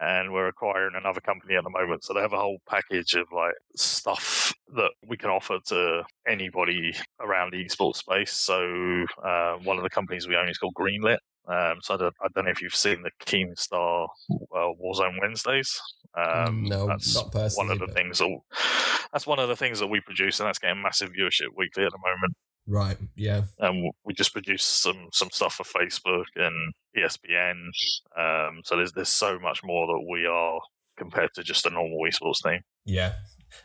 and 0.00 0.32
we're 0.32 0.48
acquiring 0.48 0.94
another 0.96 1.20
company 1.20 1.56
at 1.56 1.62
the 1.62 1.68
moment. 1.68 2.04
So 2.04 2.14
they 2.14 2.22
have 2.22 2.32
a 2.32 2.38
whole 2.38 2.56
package 2.66 3.12
of 3.16 3.26
like 3.36 3.52
stuff 3.76 4.54
that 4.76 4.92
we 5.06 5.18
can 5.18 5.28
offer 5.28 5.58
to 5.66 6.04
anybody 6.26 6.94
around 7.20 7.52
the 7.52 7.62
esports 7.62 7.96
space. 7.96 8.32
So 8.32 9.04
uh, 9.22 9.56
one 9.62 9.76
of 9.76 9.82
the 9.82 9.90
companies 9.90 10.26
we 10.26 10.36
own 10.36 10.48
is 10.48 10.56
called 10.56 10.74
Greenlit. 10.74 11.18
Um, 11.46 11.78
so 11.82 11.94
I 11.94 11.96
don't, 11.98 12.14
I 12.22 12.26
don't, 12.34 12.44
know 12.46 12.50
if 12.50 12.62
you've 12.62 12.74
seen 12.74 13.02
the 13.02 13.10
Keemstar 13.26 14.08
uh, 14.30 14.68
Warzone 14.82 15.20
Wednesdays. 15.20 15.78
Um, 16.16 16.64
no, 16.64 16.86
that's 16.86 17.14
not 17.14 17.32
personally. 17.32 17.68
One 17.68 17.72
of 17.72 17.80
the 17.80 17.86
but... 17.86 17.94
things 17.94 18.18
that 18.18 18.38
that's 19.12 19.26
one 19.26 19.38
of 19.38 19.48
the 19.48 19.56
things 19.56 19.78
that 19.80 19.86
we 19.86 20.00
produce, 20.00 20.40
and 20.40 20.46
that's 20.46 20.58
getting 20.58 20.82
massive 20.82 21.10
viewership 21.10 21.48
weekly 21.56 21.84
at 21.84 21.92
the 21.92 21.98
moment. 21.98 22.34
Right. 22.66 22.96
Yeah. 23.14 23.42
And 23.58 23.92
we 24.04 24.14
just 24.14 24.32
produce 24.32 24.64
some 24.64 25.08
some 25.12 25.30
stuff 25.30 25.54
for 25.54 25.64
Facebook 25.64 26.24
and 26.36 26.72
ESPN. 26.96 27.68
Um, 28.18 28.62
so 28.64 28.76
there's 28.76 28.92
there's 28.92 29.08
so 29.08 29.38
much 29.38 29.62
more 29.62 29.86
that 29.86 30.06
we 30.10 30.26
are 30.26 30.60
compared 30.96 31.34
to 31.34 31.42
just 31.42 31.66
a 31.66 31.70
normal 31.70 31.98
esports 32.08 32.42
team. 32.42 32.60
Yeah, 32.84 33.12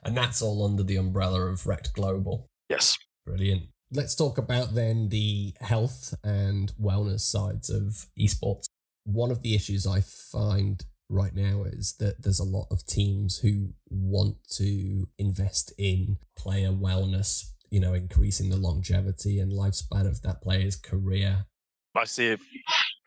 and 0.04 0.18
that's 0.18 0.42
all 0.42 0.66
under 0.66 0.84
the 0.84 0.98
umbrella 0.98 1.42
of 1.48 1.64
Rekt 1.64 1.94
Global. 1.94 2.48
Yes. 2.70 2.98
Brilliant. 3.26 3.64
Let's 3.92 4.14
talk 4.14 4.38
about 4.38 4.76
then 4.76 5.10
the 5.10 5.56
health 5.62 6.14
and 6.24 6.72
wellness 6.80 7.22
sides 7.22 7.72
of 7.72 8.06
esports. 8.20 8.66
One 9.04 9.32
of 9.32 9.42
the 9.42 9.56
issues 9.56 9.88
I 9.88 10.02
find 10.02 10.84
right 11.10 11.34
now 11.34 11.64
is 11.64 11.96
that 12.00 12.22
there's 12.22 12.40
a 12.40 12.44
lot 12.44 12.68
of 12.70 12.86
teams 12.86 13.40
who 13.40 13.74
want 13.90 14.38
to 14.58 15.08
invest 15.18 15.74
in 15.80 16.18
player 16.38 16.70
wellness, 16.70 17.46
you 17.72 17.80
know, 17.80 17.96
increasing 17.96 18.52
the 18.52 18.58
longevity 18.58 19.40
and 19.40 19.52
lifespan 19.52 20.06
of 20.06 20.22
that 20.22 20.44
player's 20.44 20.76
career. 20.76 21.48
I 21.96 22.06
see 22.06 22.28
it 22.28 22.40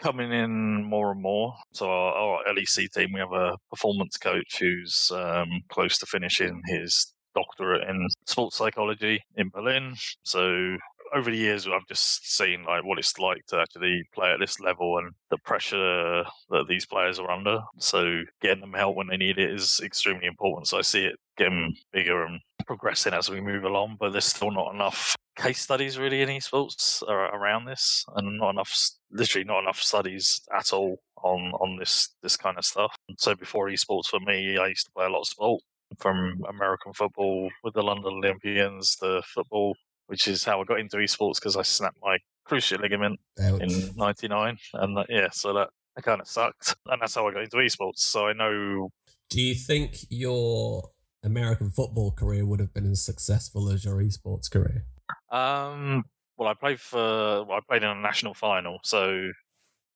coming 0.00 0.32
in 0.32 0.82
more 0.82 1.12
and 1.12 1.22
more. 1.22 1.54
So 1.74 1.88
our, 1.88 2.12
our 2.12 2.44
LEC 2.52 2.90
team, 2.92 3.12
we 3.12 3.20
have 3.20 3.32
a 3.32 3.56
performance 3.70 4.16
coach 4.16 4.58
who's 4.58 5.12
um, 5.14 5.48
close 5.68 5.96
to 5.98 6.06
finishing 6.06 6.60
his 6.66 7.14
doctorate 7.34 7.88
in 7.88 8.08
sports 8.26 8.56
psychology 8.56 9.22
in 9.36 9.48
Berlin. 9.48 9.94
So 10.22 10.76
over 11.14 11.30
the 11.30 11.36
years, 11.36 11.66
I've 11.66 11.86
just 11.88 12.36
seen 12.36 12.64
like 12.64 12.84
what 12.84 12.98
it's 12.98 13.18
like 13.18 13.44
to 13.48 13.58
actually 13.58 14.02
play 14.14 14.32
at 14.32 14.40
this 14.40 14.60
level 14.60 14.98
and 14.98 15.12
the 15.30 15.38
pressure 15.38 16.24
that 16.50 16.66
these 16.68 16.86
players 16.86 17.18
are 17.18 17.30
under. 17.30 17.60
So 17.78 18.22
getting 18.40 18.60
them 18.62 18.72
help 18.72 18.96
when 18.96 19.08
they 19.08 19.16
need 19.16 19.38
it 19.38 19.50
is 19.50 19.80
extremely 19.84 20.26
important. 20.26 20.68
So 20.68 20.78
I 20.78 20.82
see 20.82 21.04
it 21.04 21.16
getting 21.36 21.74
bigger 21.92 22.24
and 22.24 22.40
progressing 22.66 23.14
as 23.14 23.28
we 23.28 23.40
move 23.40 23.64
along, 23.64 23.96
but 23.98 24.12
there's 24.12 24.24
still 24.24 24.50
not 24.50 24.74
enough 24.74 25.14
case 25.36 25.60
studies 25.60 25.98
really 25.98 26.22
in 26.22 26.28
esports 26.28 27.02
around 27.02 27.64
this, 27.64 28.04
and 28.16 28.38
not 28.38 28.50
enough, 28.50 28.74
literally 29.10 29.44
not 29.44 29.60
enough 29.60 29.80
studies 29.80 30.40
at 30.56 30.72
all 30.72 30.98
on 31.24 31.52
on 31.60 31.76
this 31.78 32.10
this 32.22 32.36
kind 32.36 32.58
of 32.58 32.64
stuff. 32.64 32.94
So 33.18 33.34
before 33.34 33.68
esports 33.68 34.06
for 34.06 34.20
me, 34.20 34.58
I 34.58 34.68
used 34.68 34.86
to 34.86 34.92
play 34.92 35.06
a 35.06 35.08
lot 35.08 35.20
of 35.20 35.26
sport, 35.26 35.62
from 35.98 36.40
American 36.48 36.92
football 36.92 37.50
with 37.64 37.74
the 37.74 37.82
London 37.82 38.14
Olympians, 38.14 38.96
the 39.00 39.22
football, 39.26 39.74
which 40.06 40.28
is 40.28 40.44
how 40.44 40.60
I 40.60 40.64
got 40.64 40.80
into 40.80 40.96
esports 40.98 41.36
because 41.36 41.56
I 41.56 41.62
snapped 41.62 41.98
my 42.02 42.18
cruciate 42.48 42.80
ligament 42.80 43.20
Ouch. 43.40 43.60
in 43.60 43.90
'99, 43.96 44.56
and 44.74 44.96
that, 44.96 45.06
yeah, 45.08 45.28
so 45.30 45.52
that, 45.54 45.68
that 45.96 46.02
kind 46.02 46.20
of 46.20 46.28
sucked, 46.28 46.74
and 46.86 47.00
that's 47.00 47.14
how 47.14 47.26
I 47.26 47.32
got 47.32 47.42
into 47.42 47.56
esports. 47.56 47.98
So 47.98 48.26
I 48.26 48.32
know. 48.32 48.90
Do 49.30 49.40
you 49.40 49.54
think 49.54 49.96
your 50.10 50.90
American 51.24 51.70
football 51.70 52.12
career 52.12 52.44
would 52.44 52.60
have 52.60 52.74
been 52.74 52.90
as 52.90 53.04
successful 53.04 53.70
as 53.70 53.84
your 53.84 53.96
esports 54.02 54.50
career? 54.50 54.84
Um. 55.30 56.04
Well, 56.36 56.48
I 56.48 56.54
played 56.54 56.80
for. 56.80 56.98
Well, 57.44 57.52
I 57.52 57.60
played 57.68 57.82
in 57.82 57.90
a 57.90 57.94
national 57.94 58.34
final, 58.34 58.80
so 58.82 59.30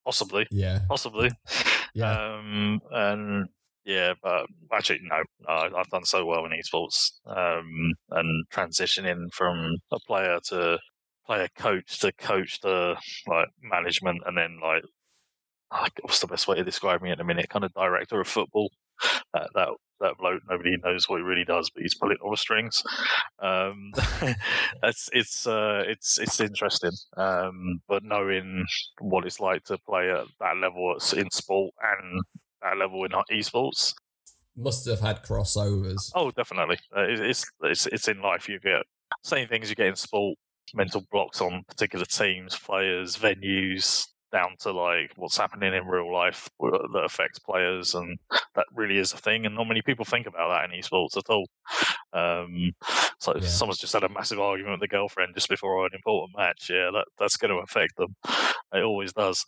possibly. 0.04 0.46
Yeah. 0.50 0.80
Possibly. 0.88 1.30
yeah. 1.94 2.36
Um. 2.38 2.80
And 2.90 3.48
yeah, 3.87 4.14
but 4.21 4.47
actually, 4.73 5.00
no, 5.02 5.23
I've 5.49 5.90
done 5.90 6.05
so 6.05 6.26
well 6.26 6.45
in 6.45 6.50
esports, 6.50 7.12
um, 7.26 7.93
and 8.11 8.45
transitioning 8.52 9.33
from 9.33 9.76
a 9.93 9.99
player 10.07 10.40
to 10.49 10.78
player 11.25 11.49
coach 11.57 12.00
to 12.00 12.12
coach 12.12 12.61
to 12.61 12.97
like 13.28 13.49
management, 13.62 14.23
and 14.26 14.37
then 14.37 14.59
like 14.61 14.83
what's 16.02 16.21
the 16.21 16.26
best 16.26 16.49
way 16.49 16.57
to 16.57 16.64
describe 16.64 17.00
me 17.00 17.11
at 17.12 17.19
the 17.19 17.25
minute? 17.25 17.49
Kind 17.49 17.64
of 17.64 17.73
director 17.75 18.21
of 18.21 18.28
football. 18.28 18.71
Uh, 19.35 19.47
that 19.55 19.69
that 20.00 20.19
bloke, 20.19 20.43
nobody 20.50 20.76
knows 20.85 21.09
what 21.09 21.19
he 21.19 21.23
really 21.23 21.45
does, 21.45 21.71
but 21.71 21.83
he's 21.83 21.95
pulling 21.95 22.16
all 22.23 22.31
the 22.31 22.37
strings. 22.37 22.83
Um, 23.38 23.93
it's 24.83 25.09
it's 25.12 25.47
uh, 25.47 25.85
it's 25.87 26.19
it's 26.19 26.40
interesting, 26.40 26.93
um, 27.16 27.81
but 27.87 28.02
knowing 28.02 28.64
what 29.00 29.26
it's 29.26 29.38
like 29.38 29.64
to 29.64 29.78
play 29.78 30.11
at 30.11 30.26
that 30.40 30.57
level 30.57 30.97
in 31.16 31.31
sport 31.31 31.73
and 31.83 32.23
that 32.62 32.76
level 32.76 33.04
in 33.04 33.12
esports. 33.32 33.94
Must 34.56 34.86
have 34.86 35.00
had 35.00 35.22
crossovers. 35.22 36.10
Oh, 36.14 36.30
definitely. 36.30 36.78
Uh, 36.96 37.02
it's, 37.08 37.44
it's 37.62 37.86
it's 37.86 38.08
in 38.08 38.22
life. 38.22 38.48
You 38.48 38.58
get 38.58 38.82
same 39.22 39.48
things 39.48 39.68
you 39.68 39.76
get 39.76 39.88
in 39.88 39.96
sport. 39.96 40.38
Mental 40.75 41.04
blocks 41.12 41.40
on 41.40 41.62
particular 41.68 42.04
teams, 42.06 42.58
players, 42.58 43.16
venues, 43.16 44.06
down 44.33 44.50
to 44.61 44.73
like 44.73 45.12
what's 45.16 45.37
happening 45.37 45.75
in 45.75 45.87
real 45.87 46.12
life 46.12 46.49
that 46.61 47.02
affects 47.04 47.38
players, 47.38 47.95
and 47.95 48.18
that 48.54 48.66
really 48.75 48.99
is 48.99 49.12
a 49.12 49.18
thing. 49.18 49.47
And 49.47 49.54
not 49.54 49.68
many 49.68 49.83
people 49.83 50.04
think 50.04 50.26
about 50.26 50.49
that 50.49 50.71
in 50.71 50.80
esports 50.80 51.16
at 51.16 51.28
all. 51.28 51.47
Um, 52.12 52.73
so 53.18 53.35
yeah. 53.35 53.47
someone's 53.47 53.78
just 53.78 53.92
had 53.92 54.04
a 54.04 54.09
massive 54.09 54.40
argument 54.40 54.80
with 54.80 54.90
a 54.90 54.92
girlfriend 54.92 55.35
just 55.35 55.49
before 55.49 55.85
an 55.85 55.90
important 55.95 56.37
match. 56.37 56.68
Yeah, 56.71 56.90
that 56.92 57.06
that's 57.18 57.37
going 57.37 57.52
to 57.52 57.62
affect 57.62 57.97
them. 57.97 58.14
It 58.73 58.83
always 58.83 59.12
does. 59.12 59.45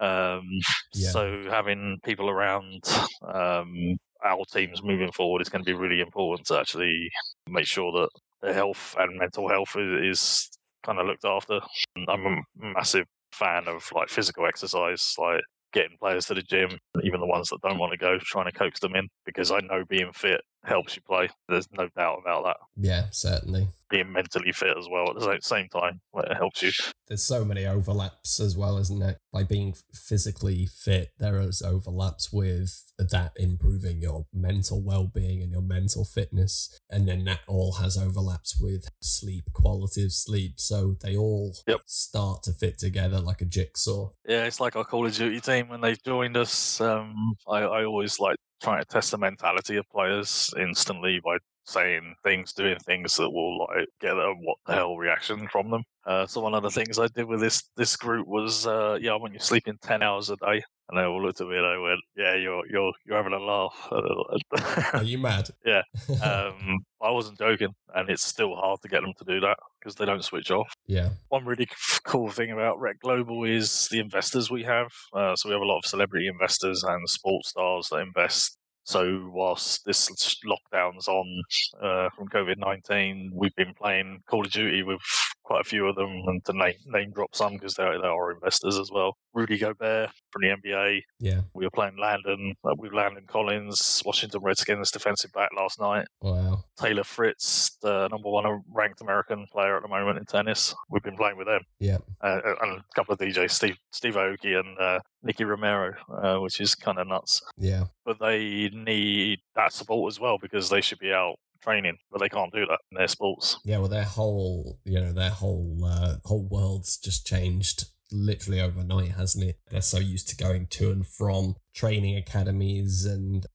Um, 0.00 0.48
yeah. 0.94 1.10
So 1.10 1.46
having 1.50 1.98
people 2.04 2.28
around 2.30 2.84
um, 3.22 3.96
our 4.24 4.44
teams 4.52 4.82
moving 4.82 5.12
forward 5.12 5.42
is 5.42 5.48
going 5.48 5.64
to 5.64 5.70
be 5.70 5.78
really 5.78 6.00
important 6.00 6.46
to 6.48 6.58
actually 6.58 7.10
make 7.48 7.66
sure 7.66 7.92
that 7.92 8.08
their 8.40 8.54
health 8.54 8.96
and 8.98 9.18
mental 9.18 9.48
health 9.48 9.76
is, 9.76 10.18
is 10.18 10.50
kind 10.84 10.98
of 10.98 11.06
looked 11.06 11.24
after. 11.24 11.60
I'm 12.08 12.26
a 12.26 12.36
massive 12.56 13.06
fan 13.32 13.68
of 13.68 13.90
like 13.94 14.08
physical 14.08 14.46
exercise, 14.46 15.14
like 15.18 15.42
getting 15.72 15.96
players 15.98 16.26
to 16.26 16.34
the 16.34 16.42
gym, 16.42 16.78
even 17.02 17.20
the 17.20 17.26
ones 17.26 17.48
that 17.48 17.60
don't 17.62 17.78
want 17.78 17.92
to 17.92 17.98
go, 17.98 18.18
trying 18.18 18.44
to 18.44 18.52
coax 18.52 18.80
them 18.80 18.94
in 18.94 19.08
because 19.24 19.50
I 19.50 19.60
know 19.60 19.84
being 19.88 20.12
fit 20.12 20.40
helps 20.64 20.94
you 20.96 21.02
play. 21.02 21.28
There's 21.48 21.68
no 21.72 21.88
doubt 21.96 22.18
about 22.20 22.44
that. 22.44 22.56
Yeah, 22.76 23.06
certainly. 23.10 23.68
Being 23.90 24.12
mentally 24.12 24.52
fit 24.52 24.76
as 24.78 24.88
well 24.90 25.10
at 25.10 25.16
the 25.16 25.38
same 25.42 25.68
time, 25.68 26.00
it 26.14 26.36
helps 26.36 26.62
you. 26.62 26.70
There's 27.08 27.24
so 27.24 27.44
many 27.44 27.66
overlaps 27.66 28.40
as 28.40 28.56
well, 28.56 28.78
isn't 28.78 29.02
it? 29.02 29.18
By 29.32 29.42
being 29.42 29.74
physically 29.92 30.66
fit, 30.66 31.10
there 31.18 31.40
is 31.40 31.60
overlaps 31.62 32.32
with 32.32 32.92
that 32.98 33.32
improving 33.36 34.00
your 34.00 34.26
mental 34.32 34.82
well-being 34.82 35.42
and 35.42 35.52
your 35.52 35.62
mental 35.62 36.04
fitness, 36.04 36.78
and 36.88 37.08
then 37.08 37.24
that 37.24 37.40
all 37.48 37.74
has 37.74 37.98
overlaps 37.98 38.60
with 38.60 38.88
sleep, 39.00 39.44
quality 39.52 40.04
of 40.04 40.12
sleep. 40.12 40.54
So 40.56 40.96
they 41.02 41.16
all 41.16 41.56
yep. 41.66 41.80
start 41.86 42.42
to 42.44 42.52
fit 42.52 42.78
together 42.78 43.20
like 43.20 43.40
a 43.40 43.46
jigsaw. 43.46 44.10
Yeah, 44.26 44.44
it's 44.44 44.60
like 44.60 44.76
our 44.76 44.84
Call 44.84 45.06
of 45.06 45.14
Duty 45.14 45.40
team 45.40 45.68
when 45.68 45.80
they 45.80 45.96
joined 45.96 46.36
us. 46.36 46.80
Um, 46.80 47.34
I, 47.48 47.60
I 47.60 47.84
always 47.84 48.20
like 48.20 48.36
trying 48.62 48.80
to 48.80 48.84
test 48.84 49.10
the 49.10 49.18
mentality 49.18 49.76
of 49.76 49.88
players 49.90 50.54
instantly 50.58 51.20
by 51.24 51.38
saying 51.64 52.14
things, 52.24 52.52
doing 52.52 52.78
things 52.80 53.14
that 53.16 53.30
will 53.30 53.58
like 53.58 53.88
get 54.00 54.12
a 54.12 54.34
what 54.40 54.58
the 54.66 54.74
hell 54.74 54.96
reaction 54.96 55.48
from 55.48 55.70
them. 55.70 55.84
Uh, 56.04 56.26
so 56.26 56.40
one 56.40 56.54
of 56.54 56.62
the 56.62 56.70
things 56.70 56.98
I 56.98 57.06
did 57.08 57.26
with 57.26 57.40
this 57.40 57.62
this 57.76 57.96
group 57.96 58.26
was, 58.26 58.66
uh, 58.66 58.98
yeah, 59.00 59.12
I 59.12 59.16
want 59.16 59.34
you 59.34 59.38
sleeping 59.38 59.78
ten 59.82 60.02
hours 60.02 60.30
a 60.30 60.36
day, 60.36 60.62
and 60.88 60.98
they 60.98 61.04
all 61.04 61.24
looked 61.24 61.40
at 61.40 61.46
me 61.46 61.56
and 61.56 61.66
I 61.66 61.78
went, 61.78 62.00
yeah, 62.16 62.34
you're 62.34 62.66
you're 62.68 62.92
you're 63.06 63.16
having 63.16 63.32
a 63.32 63.38
laugh. 63.38 63.88
Are 64.94 65.04
you 65.04 65.18
mad? 65.18 65.48
yeah, 65.64 65.82
um, 66.22 66.80
I 67.00 67.10
wasn't 67.10 67.38
joking, 67.38 67.72
and 67.94 68.10
it's 68.10 68.24
still 68.24 68.56
hard 68.56 68.80
to 68.82 68.88
get 68.88 69.02
them 69.02 69.12
to 69.18 69.24
do 69.24 69.40
that 69.40 69.58
because 69.78 69.94
they 69.94 70.04
don't 70.04 70.24
switch 70.24 70.50
off. 70.50 70.72
Yeah. 70.86 71.10
One 71.28 71.44
really 71.44 71.68
cool 72.04 72.30
thing 72.30 72.50
about 72.50 72.78
Rekt 72.78 73.00
Global 73.02 73.44
is 73.44 73.88
the 73.90 74.00
investors 74.00 74.50
we 74.50 74.64
have. 74.64 74.88
Uh, 75.12 75.36
so 75.36 75.48
we 75.48 75.54
have 75.54 75.62
a 75.62 75.66
lot 75.66 75.78
of 75.78 75.86
celebrity 75.86 76.26
investors 76.26 76.82
and 76.82 77.08
sports 77.08 77.50
stars 77.50 77.88
that 77.90 77.98
invest 77.98 78.58
so 78.84 79.30
whilst 79.32 79.84
this 79.84 80.08
lockdown's 80.44 81.08
on 81.08 81.42
uh, 81.82 82.08
from 82.16 82.28
COVID 82.28 82.58
nineteen, 82.58 83.30
we've 83.34 83.54
been 83.56 83.74
playing 83.74 84.22
Call 84.26 84.44
of 84.44 84.50
Duty 84.52 84.82
with 84.82 85.00
quite 85.44 85.60
a 85.60 85.64
few 85.64 85.86
of 85.86 85.96
them, 85.96 86.22
and 86.26 86.44
to 86.44 86.52
name, 86.52 86.74
name 86.86 87.10
drop 87.12 87.34
some 87.34 87.54
because 87.54 87.74
they 87.74 87.84
they 87.84 88.08
are 88.08 88.32
investors 88.32 88.78
as 88.78 88.90
well. 88.90 89.16
Rudy 89.34 89.58
Gobert 89.58 90.10
from 90.30 90.42
the 90.42 90.48
NBA. 90.48 91.02
Yeah, 91.18 91.40
we 91.54 91.64
were 91.64 91.70
playing 91.70 91.96
Landon 91.98 92.54
uh, 92.64 92.74
with 92.76 92.92
Landon 92.92 93.24
Collins, 93.26 94.02
Washington 94.04 94.40
Redskins 94.42 94.90
defensive 94.90 95.32
back 95.32 95.50
last 95.56 95.80
night. 95.80 96.06
Wow. 96.20 96.64
Taylor 96.78 97.04
Fritz, 97.04 97.76
the 97.82 98.08
number 98.08 98.28
one 98.28 98.62
ranked 98.72 99.00
American 99.00 99.46
player 99.52 99.76
at 99.76 99.82
the 99.82 99.88
moment 99.88 100.18
in 100.18 100.24
tennis. 100.24 100.74
We've 100.90 101.02
been 101.02 101.16
playing 101.16 101.36
with 101.36 101.46
them. 101.46 101.62
Yeah, 101.78 101.98
uh, 102.20 102.40
and 102.62 102.78
a 102.78 102.84
couple 102.94 103.12
of 103.14 103.18
DJs, 103.18 103.50
Steve 103.50 103.76
Steve 103.92 104.14
Aoki 104.14 104.58
and 104.58 104.78
uh, 104.78 105.00
Nicky 105.22 105.44
Romero, 105.44 105.94
uh, 106.10 106.38
which 106.38 106.60
is 106.60 106.74
kind 106.74 106.98
of 106.98 107.06
nuts. 107.06 107.42
Yeah, 107.56 107.84
but 108.04 108.18
they 108.18 108.70
need 108.72 109.40
that 109.54 109.72
support 109.72 110.12
as 110.12 110.20
well 110.20 110.38
because 110.38 110.68
they 110.68 110.80
should 110.80 110.98
be 110.98 111.12
out 111.12 111.36
training, 111.62 111.96
but 112.10 112.20
they 112.20 112.28
can't 112.28 112.52
do 112.52 112.66
that 112.66 112.78
in 112.90 112.98
their 112.98 113.08
sports. 113.08 113.58
Yeah, 113.64 113.78
well, 113.78 113.88
their 113.88 114.04
whole, 114.04 114.78
you 114.84 115.00
know, 115.00 115.12
their 115.12 115.30
whole 115.30 115.84
uh, 115.84 116.16
whole 116.24 116.46
world's 116.50 116.98
just 116.98 117.26
changed 117.26 117.84
literally 118.12 118.60
overnight, 118.60 119.12
hasn't 119.12 119.44
it? 119.44 119.56
They're 119.70 119.80
so 119.80 119.98
used 119.98 120.28
to 120.28 120.36
going 120.36 120.66
to 120.68 120.90
and 120.90 121.06
from 121.06 121.56
training 121.74 122.16
academies 122.16 123.04
and 123.04 123.46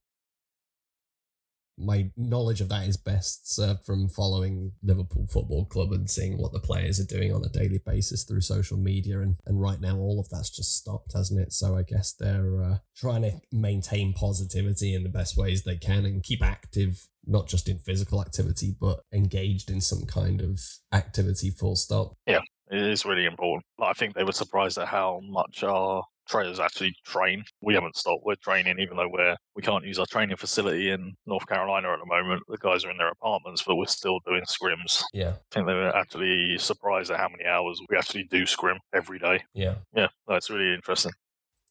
my 1.78 2.10
knowledge 2.16 2.60
of 2.60 2.68
that 2.68 2.86
is 2.86 2.96
best 2.96 3.52
served 3.52 3.84
from 3.84 4.08
following 4.08 4.72
Liverpool 4.82 5.26
Football 5.30 5.66
Club 5.66 5.92
and 5.92 6.10
seeing 6.10 6.38
what 6.38 6.52
the 6.52 6.60
players 6.60 7.00
are 7.00 7.04
doing 7.04 7.32
on 7.32 7.44
a 7.44 7.48
daily 7.48 7.80
basis 7.84 8.24
through 8.24 8.40
social 8.40 8.76
media. 8.76 9.20
And, 9.20 9.36
and 9.46 9.60
right 9.60 9.80
now, 9.80 9.96
all 9.96 10.18
of 10.20 10.28
that's 10.28 10.50
just 10.50 10.76
stopped, 10.76 11.12
hasn't 11.14 11.40
it? 11.40 11.52
So 11.52 11.76
I 11.76 11.82
guess 11.82 12.12
they're 12.12 12.62
uh, 12.62 12.78
trying 12.96 13.22
to 13.22 13.40
maintain 13.52 14.12
positivity 14.12 14.94
in 14.94 15.02
the 15.02 15.08
best 15.08 15.36
ways 15.36 15.62
they 15.62 15.76
can 15.76 16.04
and 16.04 16.22
keep 16.22 16.42
active, 16.42 17.06
not 17.26 17.46
just 17.46 17.68
in 17.68 17.78
physical 17.78 18.20
activity, 18.20 18.74
but 18.78 19.00
engaged 19.12 19.70
in 19.70 19.80
some 19.80 20.04
kind 20.06 20.40
of 20.40 20.60
activity, 20.92 21.50
full 21.50 21.76
stop. 21.76 22.14
Yeah. 22.26 22.40
It 22.70 22.82
is 22.82 23.06
really 23.06 23.24
important. 23.24 23.64
I 23.80 23.94
think 23.94 24.14
they 24.14 24.24
were 24.24 24.32
surprised 24.32 24.76
at 24.76 24.88
how 24.88 25.20
much 25.22 25.64
our 25.64 26.04
trainers 26.28 26.60
actually 26.60 26.94
train. 27.04 27.44
We 27.60 27.74
haven't 27.74 27.96
stopped. 27.96 28.24
We're 28.24 28.36
training, 28.36 28.78
even 28.78 28.96
though 28.96 29.08
we're 29.08 29.36
we 29.54 29.62
can't 29.62 29.84
use 29.84 29.98
our 29.98 30.06
training 30.06 30.36
facility 30.36 30.90
in 30.90 31.14
North 31.26 31.46
Carolina 31.46 31.92
at 31.92 31.98
the 31.98 32.06
moment. 32.06 32.42
The 32.48 32.58
guys 32.58 32.84
are 32.84 32.90
in 32.90 32.98
their 32.98 33.10
apartments, 33.10 33.62
but 33.66 33.76
we're 33.76 33.86
still 33.86 34.20
doing 34.26 34.42
scrims. 34.42 35.02
Yeah, 35.12 35.30
I 35.30 35.54
think 35.54 35.66
they 35.66 35.74
were 35.74 35.96
actually 35.96 36.58
surprised 36.58 37.10
at 37.10 37.18
how 37.18 37.28
many 37.28 37.44
hours 37.44 37.80
we 37.88 37.96
actually 37.96 38.24
do 38.24 38.46
scrim 38.46 38.78
every 38.94 39.18
day. 39.18 39.42
Yeah, 39.54 39.76
yeah, 39.94 40.08
that's 40.26 40.50
really 40.50 40.74
interesting. 40.74 41.12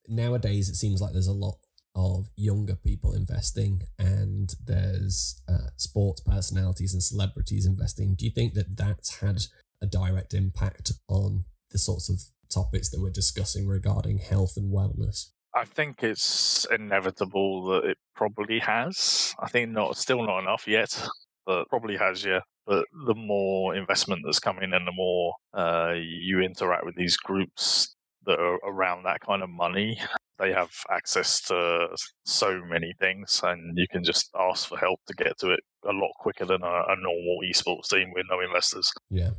Nowadays, 0.08 0.70
it 0.70 0.76
seems 0.76 1.02
like 1.02 1.14
there's 1.14 1.28
a 1.28 1.34
lot 1.34 1.58
of 1.98 2.28
younger 2.36 2.76
people 2.76 3.12
investing 3.12 3.82
and 3.98 4.54
there's 4.64 5.42
uh, 5.50 5.72
sports 5.78 6.22
personalities 6.22 6.94
and 6.94 7.02
celebrities 7.02 7.66
investing. 7.66 8.14
Do 8.14 8.24
you 8.26 8.32
think 8.32 8.54
that 8.54 8.78
that's 8.78 9.18
had 9.20 9.42
a 9.82 9.88
direct 9.88 10.34
impact 10.36 10.92
on 11.08 11.46
the 11.72 11.80
sorts 11.80 12.10
of 12.10 12.22
topics 12.50 12.90
that 12.90 13.02
we're 13.02 13.10
discussing 13.10 13.68
regarding 13.68 14.20
health 14.20 14.54
and 14.58 14.74
wellness? 14.74 15.32
I 15.56 15.66
think 15.66 16.04
it's 16.04 16.68
inevitable 16.72 17.66
that 17.68 17.86
it 17.86 17.98
probably 18.16 18.60
has. 18.60 19.34
I 19.40 19.48
think 19.48 19.72
not 19.72 19.98
still 19.98 20.24
not 20.24 20.40
enough 20.40 20.68
yet, 20.68 21.08
but 21.46 21.68
probably 21.70 21.98
has, 21.98 22.24
yeah. 22.24 22.42
But 22.66 22.86
the 23.08 23.16
more 23.16 23.76
investment 23.76 24.22
that's 24.26 24.40
coming 24.40 24.74
and 24.74 24.86
the 24.86 24.92
more 24.92 25.34
uh, 25.54 25.94
you 25.96 26.42
interact 26.42 26.86
with 26.86 26.96
these 26.96 27.18
groups 27.18 27.96
that 28.26 28.40
are 28.40 28.60
around 28.66 29.04
that 29.04 29.22
kind 29.22 29.42
of 29.42 29.50
money, 29.50 30.00
they 30.38 30.52
have 30.52 30.72
access 30.92 31.42
to 31.44 31.88
so 32.26 32.62
many 32.70 32.94
things, 33.00 33.42
and 33.44 33.76
you 33.78 33.88
can 33.90 34.04
just 34.04 34.30
ask 34.38 34.68
for 34.68 34.78
help 34.78 35.00
to 35.08 35.14
get 35.16 35.40
to 35.40 35.52
it 35.52 35.60
a 35.86 35.94
lot 35.94 36.12
quicker 36.20 36.46
than 36.46 36.62
a, 36.62 36.66
a 36.66 36.96
normal 37.00 37.40
esports 37.50 37.88
team 37.90 38.12
with 38.14 38.26
no 38.30 38.42
investors. 38.42 38.92
Yeah 39.10 39.32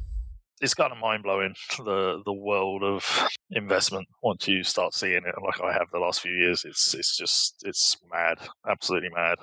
it's 0.61 0.75
kind 0.75 0.93
of 0.93 0.99
mind 0.99 1.23
blowing 1.23 1.55
the 1.79 2.23
the 2.25 2.33
world 2.33 2.83
of 2.83 3.05
investment 3.51 4.07
once 4.23 4.47
you 4.49 4.63
start 4.63 4.95
seeing 4.95 5.23
it 5.25 5.35
like 5.43 5.61
I 5.61 5.73
have 5.73 5.89
the 5.93 5.99
last 5.99 6.21
few 6.21 6.33
years. 6.33 6.65
It's 6.65 6.95
it's 6.95 7.17
just 7.17 7.63
it's 7.65 7.97
mad, 8.11 8.39
absolutely 8.69 9.11
mad. 9.11 9.39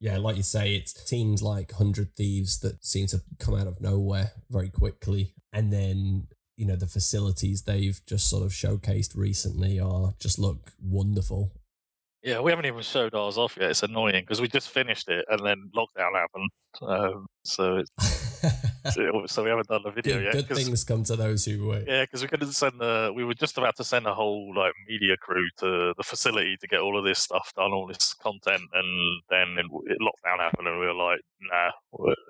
Yeah, 0.00 0.18
like 0.18 0.36
you 0.36 0.44
say, 0.44 0.74
it's 0.74 0.92
teams 0.92 1.42
like 1.42 1.72
Hundred 1.72 2.14
Thieves 2.16 2.60
that 2.60 2.84
seem 2.84 3.06
to 3.08 3.22
come 3.38 3.56
out 3.56 3.66
of 3.66 3.80
nowhere 3.80 4.32
very 4.48 4.68
quickly, 4.68 5.34
and 5.52 5.72
then 5.72 6.28
you 6.56 6.66
know 6.66 6.76
the 6.76 6.86
facilities 6.86 7.62
they've 7.62 8.00
just 8.06 8.28
sort 8.28 8.44
of 8.44 8.50
showcased 8.50 9.16
recently 9.16 9.80
are 9.80 10.14
just 10.20 10.38
look 10.38 10.72
wonderful. 10.80 11.52
Yeah, 12.22 12.40
we 12.40 12.50
haven't 12.50 12.66
even 12.66 12.82
showed 12.82 13.14
ours 13.14 13.38
off 13.38 13.56
yet. 13.58 13.70
It's 13.70 13.82
annoying 13.84 14.22
because 14.22 14.40
we 14.40 14.48
just 14.48 14.70
finished 14.70 15.08
it 15.08 15.24
and 15.28 15.44
then 15.46 15.70
lockdown 15.74 16.14
happened. 16.14 16.50
Um, 16.82 17.26
so 17.44 17.76
it's 17.76 17.90
so 19.26 19.42
we 19.42 19.50
haven't 19.50 19.68
done 19.68 19.82
the 19.84 19.90
video 19.90 20.14
good, 20.14 20.24
yet. 20.24 20.32
Good 20.32 20.56
things 20.56 20.84
come 20.84 21.04
to 21.04 21.16
those 21.16 21.44
who 21.44 21.68
wait. 21.68 21.84
Yeah, 21.86 22.02
because 22.02 22.22
we 22.22 22.28
couldn't 22.28 22.52
send 22.52 22.80
the. 22.80 23.12
We 23.14 23.24
were 23.24 23.34
just 23.34 23.58
about 23.58 23.76
to 23.76 23.84
send 23.84 24.06
a 24.06 24.14
whole 24.14 24.52
like 24.54 24.72
media 24.88 25.16
crew 25.16 25.46
to 25.58 25.94
the 25.96 26.02
facility 26.02 26.56
to 26.60 26.66
get 26.68 26.80
all 26.80 26.98
of 26.98 27.04
this 27.04 27.18
stuff 27.18 27.52
done, 27.56 27.72
all 27.72 27.86
this 27.86 28.14
content, 28.14 28.62
and 28.72 29.22
then 29.30 29.56
it, 29.58 29.98
lockdown 30.00 30.38
happened, 30.38 30.68
and 30.68 30.78
we 30.78 30.86
were 30.86 30.94
like, 30.94 31.20
"Nah, 31.40 31.70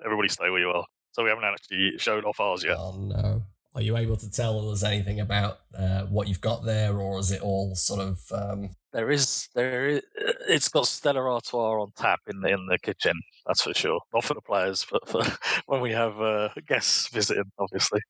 everybody 0.05 0.29
stay 0.29 0.49
where 0.49 0.59
you 0.59 0.69
are." 0.69 0.85
So 1.11 1.23
we 1.23 1.29
haven't 1.29 1.45
actually 1.45 1.97
showed 1.97 2.25
off 2.25 2.39
ours 2.39 2.63
yet. 2.63 2.77
Oh 2.77 2.95
no. 2.97 3.43
Are 3.79 3.81
you 3.81 3.95
able 3.95 4.17
to 4.17 4.29
tell 4.29 4.69
us 4.71 4.83
anything 4.83 5.21
about 5.21 5.59
uh, 5.73 6.01
what 6.01 6.27
you've 6.27 6.41
got 6.41 6.65
there, 6.65 6.97
or 6.97 7.17
is 7.17 7.31
it 7.31 7.41
all 7.41 7.73
sort 7.75 8.01
of? 8.01 8.19
Um... 8.33 8.71
There 8.91 9.09
is, 9.09 9.47
there 9.55 9.87
is. 9.87 10.01
It's 10.49 10.67
got 10.67 10.85
Stella 10.85 11.21
Artois 11.21 11.81
on 11.81 11.93
tap 11.95 12.19
in 12.27 12.41
the 12.41 12.49
in 12.49 12.65
the 12.65 12.77
kitchen. 12.77 13.13
That's 13.47 13.61
for 13.61 13.73
sure. 13.73 14.01
Not 14.13 14.25
for 14.25 14.33
the 14.33 14.41
players, 14.41 14.85
but 14.91 15.07
for 15.07 15.23
when 15.67 15.79
we 15.79 15.93
have 15.93 16.19
uh, 16.19 16.49
guests 16.67 17.07
visiting, 17.07 17.49
obviously. 17.57 18.01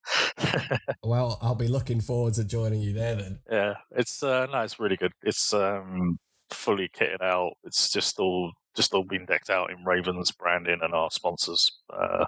well, 1.03 1.38
I'll 1.39 1.53
be 1.53 1.67
looking 1.67 2.01
forward 2.01 2.34
to 2.36 2.45
joining 2.45 2.82
you 2.82 2.93
there 2.93 3.13
then. 3.13 3.39
Yeah, 3.51 3.75
it's 3.91 4.23
uh, 4.23 4.47
no, 4.47 4.62
it's 4.62 4.79
really 4.79 4.97
good. 4.97 5.12
It's 5.21 5.53
um, 5.53 6.17
fully 6.49 6.89
kitted 6.89 7.21
out. 7.21 7.53
It's 7.63 7.91
just 7.91 8.17
all 8.17 8.53
just 8.79 8.93
all 8.93 9.03
been 9.03 9.25
decked 9.25 9.49
out 9.49 9.71
in 9.71 9.83
Ravens 9.83 10.31
branding 10.31 10.79
and 10.81 10.93
our 10.93 11.11
sponsors. 11.11 11.69
Uh, 11.89 12.25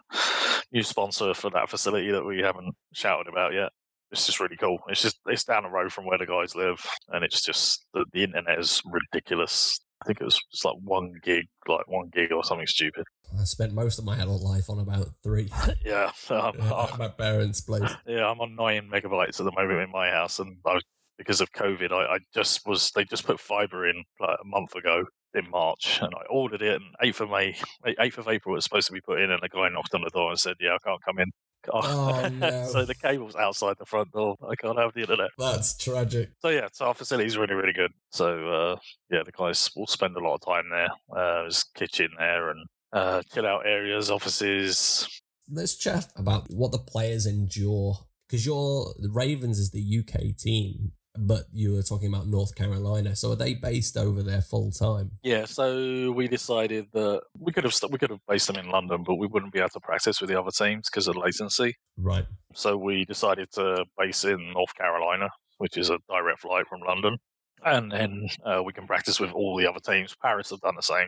new 0.73 0.83
sponsor 0.83 1.33
for 1.33 1.49
that 1.49 1.69
facility 1.69 2.11
that 2.11 2.25
we 2.25 2.39
haven't 2.39 2.75
shouted 2.93 3.29
about 3.31 3.53
yet. 3.53 3.69
It's 4.11 4.25
just 4.25 4.41
really 4.41 4.57
cool. 4.57 4.79
It's 4.89 5.01
just 5.01 5.17
it's 5.27 5.45
down 5.45 5.63
the 5.63 5.69
road 5.69 5.93
from 5.93 6.05
where 6.05 6.17
the 6.17 6.25
guys 6.25 6.53
live, 6.53 6.85
and 7.07 7.23
it's 7.23 7.41
just 7.41 7.85
the, 7.93 8.03
the 8.11 8.25
internet 8.25 8.59
is 8.59 8.81
ridiculous. 8.85 9.79
I 10.01 10.05
think 10.05 10.19
it 10.19 10.25
was 10.25 10.37
just 10.51 10.65
like 10.65 10.75
one 10.83 11.13
gig, 11.23 11.45
like 11.69 11.87
one 11.87 12.09
gig 12.11 12.33
or 12.33 12.43
something 12.43 12.67
stupid. 12.67 13.05
I 13.39 13.45
spent 13.45 13.71
most 13.71 13.97
of 13.97 14.03
my 14.03 14.17
adult 14.17 14.41
life 14.41 14.69
on 14.69 14.79
about 14.79 15.07
three. 15.23 15.49
yeah, 15.85 16.11
um, 16.29 16.57
my 16.99 17.07
parents' 17.07 17.61
place. 17.61 17.89
Yeah, 18.05 18.29
I'm 18.29 18.41
on 18.41 18.55
nine 18.55 18.89
megabytes 18.91 19.39
at 19.39 19.45
the 19.45 19.53
moment 19.53 19.79
in 19.79 19.91
my 19.91 20.09
house, 20.09 20.39
and 20.39 20.57
I, 20.65 20.79
because 21.21 21.41
of 21.41 21.51
COVID, 21.51 21.91
I, 21.91 22.15
I 22.15 22.19
just 22.33 22.67
was. 22.67 22.91
They 22.91 23.03
just 23.05 23.25
put 23.25 23.39
fiber 23.39 23.87
in 23.87 24.03
like 24.19 24.37
a 24.41 24.45
month 24.45 24.75
ago, 24.75 25.05
in 25.33 25.49
March, 25.49 25.99
and 26.01 26.13
I 26.13 26.25
ordered 26.29 26.61
it. 26.61 26.75
And 26.75 26.95
eighth 27.03 27.21
of 27.21 27.29
May, 27.29 27.55
eighth 27.99 28.17
of 28.17 28.27
April 28.27 28.55
was 28.55 28.63
supposed 28.63 28.87
to 28.87 28.93
be 28.93 29.01
put 29.01 29.21
in, 29.21 29.31
and 29.31 29.41
the 29.41 29.49
guy 29.49 29.69
knocked 29.69 29.93
on 29.93 30.01
the 30.01 30.09
door 30.09 30.29
and 30.29 30.39
said, 30.39 30.55
"Yeah, 30.59 30.75
I 30.75 30.77
can't 30.87 31.03
come 31.03 31.19
in." 31.19 31.31
Oh, 31.71 32.27
no. 32.39 32.65
so 32.71 32.85
the 32.85 32.95
cable's 32.95 33.35
outside 33.35 33.75
the 33.77 33.85
front 33.85 34.11
door. 34.13 34.35
I 34.49 34.55
can't 34.55 34.79
have 34.79 34.95
the 34.95 35.01
internet. 35.01 35.29
That's 35.37 35.77
tragic. 35.77 36.31
So 36.39 36.49
yeah, 36.49 36.69
so 36.73 36.87
our 36.87 36.95
facility's 36.95 37.37
really, 37.37 37.53
really 37.53 37.71
good. 37.71 37.91
So 38.09 38.47
uh, 38.47 38.75
yeah, 39.11 39.21
the 39.23 39.31
guys 39.31 39.69
will 39.75 39.85
spend 39.85 40.17
a 40.17 40.19
lot 40.19 40.33
of 40.33 40.41
time 40.41 40.63
there. 40.71 40.89
Uh, 41.15 41.41
there's 41.43 41.63
kitchen 41.75 42.09
there 42.17 42.49
and 42.49 42.65
uh, 42.93 43.21
chill 43.31 43.45
out 43.45 43.67
areas, 43.67 44.09
offices. 44.09 45.07
Let's 45.51 45.75
chat 45.75 46.07
about 46.15 46.47
what 46.49 46.71
the 46.71 46.79
players 46.79 47.27
endure 47.27 48.07
because 48.27 48.43
your 48.43 48.95
the 48.99 49.11
Ravens 49.11 49.59
is 49.59 49.69
the 49.69 49.99
UK 49.99 50.35
team 50.35 50.93
but 51.17 51.45
you 51.51 51.73
were 51.73 51.81
talking 51.81 52.07
about 52.07 52.27
North 52.27 52.55
Carolina. 52.55 53.15
So 53.15 53.31
are 53.31 53.35
they 53.35 53.53
based 53.53 53.97
over 53.97 54.23
there 54.23 54.41
full 54.41 54.71
time? 54.71 55.11
Yeah. 55.23 55.45
So 55.45 56.11
we 56.11 56.27
decided 56.27 56.87
that 56.93 57.21
we 57.37 57.51
could 57.51 57.63
have 57.63 57.75
we 57.89 57.97
could 57.97 58.11
have 58.11 58.25
based 58.27 58.47
them 58.47 58.57
in 58.57 58.69
London, 58.69 59.03
but 59.03 59.15
we 59.15 59.27
wouldn't 59.27 59.53
be 59.53 59.59
able 59.59 59.69
to 59.69 59.79
practice 59.79 60.21
with 60.21 60.29
the 60.29 60.39
other 60.39 60.51
teams 60.51 60.89
because 60.89 61.07
of 61.07 61.17
latency. 61.17 61.75
Right. 61.97 62.25
So 62.53 62.77
we 62.77 63.05
decided 63.05 63.51
to 63.53 63.85
base 63.97 64.23
in 64.23 64.53
North 64.53 64.73
Carolina, 64.75 65.29
which 65.57 65.77
is 65.77 65.89
a 65.89 65.99
direct 66.09 66.41
flight 66.41 66.67
from 66.67 66.81
London. 66.81 67.17
And 67.63 67.91
then 67.91 68.27
uh, 68.43 68.63
we 68.63 68.73
can 68.73 68.87
practice 68.87 69.19
with 69.19 69.31
all 69.33 69.55
the 69.55 69.69
other 69.69 69.79
teams. 69.79 70.15
Paris 70.19 70.49
have 70.49 70.61
done 70.61 70.75
the 70.75 70.81
same. 70.81 71.07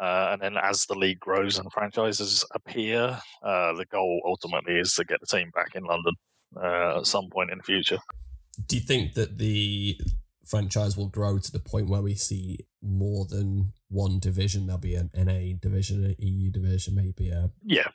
Uh, 0.00 0.28
and 0.30 0.40
then 0.40 0.56
as 0.56 0.86
the 0.86 0.94
league 0.94 1.18
grows 1.18 1.58
and 1.58 1.72
franchises 1.72 2.44
appear, 2.54 3.18
uh, 3.42 3.72
the 3.72 3.84
goal 3.90 4.20
ultimately 4.24 4.74
is 4.78 4.94
to 4.94 5.04
get 5.04 5.18
the 5.20 5.26
team 5.26 5.50
back 5.52 5.74
in 5.74 5.82
London 5.82 6.14
uh, 6.56 6.98
at 6.98 7.06
some 7.06 7.28
point 7.28 7.50
in 7.50 7.58
the 7.58 7.64
future 7.64 7.98
do 8.54 8.76
you 8.76 8.82
think 8.82 9.14
that 9.14 9.38
the 9.38 9.98
franchise 10.44 10.96
will 10.96 11.08
grow 11.08 11.38
to 11.38 11.52
the 11.52 11.58
point 11.58 11.88
where 11.88 12.02
we 12.02 12.14
see 12.14 12.66
more 12.82 13.24
than 13.24 13.72
one 13.88 14.18
division? 14.18 14.66
There'll 14.66 14.78
be 14.78 14.94
an 14.94 15.10
NA 15.14 15.56
division, 15.60 16.04
an 16.04 16.16
EU 16.18 16.50
division, 16.50 16.94
maybe 16.94 17.30
a 17.30 17.50
yeah. 17.64 17.88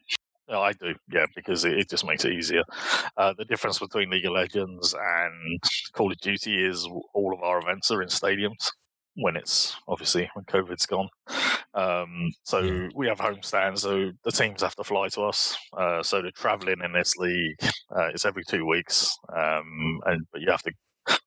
No, 0.50 0.62
I 0.62 0.74
do, 0.74 0.96
yeah, 1.12 1.28
because 1.36 1.64
it, 1.64 1.78
it 1.78 1.90
just 1.90 2.04
makes 2.04 2.26
it 2.26 2.34
easier. 2.34 2.64
Uh, 3.18 3.36
the 3.38 3.46
difference 3.46 3.78
between 3.78 4.10
League 4.10 4.26
of 4.26 4.32
Legends 4.32 4.96
and 5.00 5.60
Call 5.94 6.12
of 6.12 6.18
Duty 6.22 6.66
is 6.66 6.88
all 7.14 7.34
of 7.36 7.44
our 7.44 7.60
events 7.60 7.92
are 7.92 8.02
in 8.02 8.08
stadiums 8.08 8.72
when 9.22 9.36
it's 9.36 9.76
obviously 9.88 10.30
when 10.34 10.46
COVID's 10.46 10.86
gone. 10.86 11.10
Um, 11.74 12.32
so 12.44 12.60
yeah. 12.60 12.90
we 12.96 13.08
have 13.08 13.20
home 13.20 13.42
stands, 13.42 13.84
so 13.84 14.12
the 14.24 14.32
teams 14.32 14.62
have 14.62 14.76
to 14.76 14.84
fly 14.84 15.08
to 15.10 15.22
us. 15.22 15.58
Uh, 15.78 16.02
so 16.02 16.22
the 16.22 16.32
travelling 16.32 16.82
in 16.84 16.94
this 16.94 17.16
league 17.18 17.56
uh, 17.96 18.10
is 18.14 18.26
every 18.26 18.44
two 18.44 18.66
weeks, 18.66 19.16
um, 19.36 20.00
and 20.06 20.26
but 20.32 20.42
you 20.42 20.50
have 20.50 20.64
to 20.64 20.72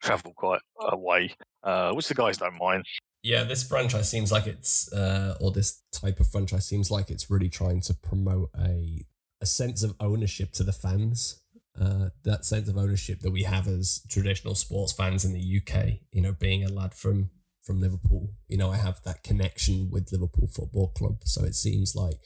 travel 0.03 0.33
quite 0.37 0.61
a 0.81 0.97
way, 0.97 1.35
uh, 1.63 1.93
which 1.93 2.09
the 2.09 2.15
guys 2.15 2.39
don't 2.39 2.59
mind. 2.59 2.85
Yeah, 3.23 3.45
this 3.45 3.63
franchise 3.67 4.11
seems 4.11 4.33
like 4.33 4.49
it's, 4.49 4.93
uh, 4.93 5.37
or 5.41 5.53
this 5.53 5.81
type 5.93 6.19
of 6.19 6.27
franchise 6.27 6.67
seems 6.67 6.91
like 6.91 7.09
it's 7.09 7.31
really 7.31 7.49
trying 7.49 7.81
to 7.83 7.95
promote 7.95 8.51
a 8.59 9.07
a 9.41 9.47
sense 9.47 9.83
of 9.83 9.95
ownership 10.01 10.53
to 10.53 10.63
the 10.63 10.73
fans. 10.73 11.41
Uh, 11.81 12.11
that 12.23 12.45
sense 12.45 12.69
of 12.69 12.77
ownership 12.77 13.21
that 13.21 13.31
we 13.31 13.45
have 13.45 13.67
as 13.67 14.03
traditional 14.09 14.55
sports 14.55 14.93
fans 14.93 15.25
in 15.25 15.33
the 15.33 15.61
UK. 15.61 16.01
You 16.13 16.23
know, 16.23 16.33
being 16.33 16.65
a 16.65 16.69
lad 16.69 16.95
from 16.95 17.31
from 17.63 17.81
Liverpool. 17.81 18.31
You 18.49 18.57
know, 18.59 18.71
I 18.71 18.77
have 18.77 19.01
that 19.05 19.23
connection 19.23 19.91
with 19.91 20.13
Liverpool 20.13 20.49
Football 20.49 20.89
Club. 20.89 21.19
So 21.25 21.45
it 21.45 21.55
seems 21.55 21.95
like 21.95 22.19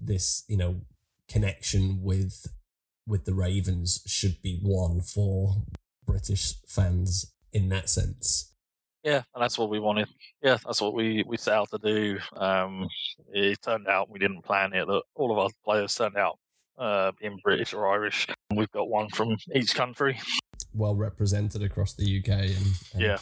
this, 0.00 0.44
you 0.48 0.56
know, 0.56 0.82
connection 1.28 2.02
with 2.02 2.46
with 3.06 3.24
the 3.24 3.34
Ravens 3.34 4.02
should 4.06 4.40
be 4.42 4.60
one 4.62 5.00
for 5.00 5.64
British 6.06 6.54
fans 6.68 7.32
in 7.52 7.68
that 7.70 7.88
sense. 7.88 8.52
Yeah, 9.02 9.22
and 9.34 9.42
that's 9.42 9.58
what 9.58 9.68
we 9.68 9.80
wanted. 9.80 10.08
Yeah, 10.42 10.58
that's 10.64 10.80
what 10.80 10.94
we, 10.94 11.24
we 11.26 11.36
set 11.36 11.54
out 11.54 11.70
to 11.70 11.78
do. 11.78 12.18
Um, 12.36 12.88
it 13.32 13.60
turned 13.60 13.88
out 13.88 14.10
we 14.10 14.20
didn't 14.20 14.42
plan 14.42 14.72
it 14.72 14.86
that 14.86 15.02
all 15.16 15.32
of 15.32 15.38
our 15.38 15.50
players 15.64 15.96
turned 15.96 16.16
out 16.16 16.38
uh, 16.78 17.10
being 17.20 17.38
British 17.42 17.74
or 17.74 17.88
Irish. 17.88 18.28
We've 18.54 18.70
got 18.70 18.88
one 18.88 19.08
from 19.08 19.36
each 19.54 19.74
country. 19.74 20.20
Well 20.72 20.94
represented 20.94 21.62
across 21.62 21.94
the 21.94 22.18
UK. 22.18 22.28
And, 22.28 22.66
and 22.94 23.02
Yeah. 23.02 23.18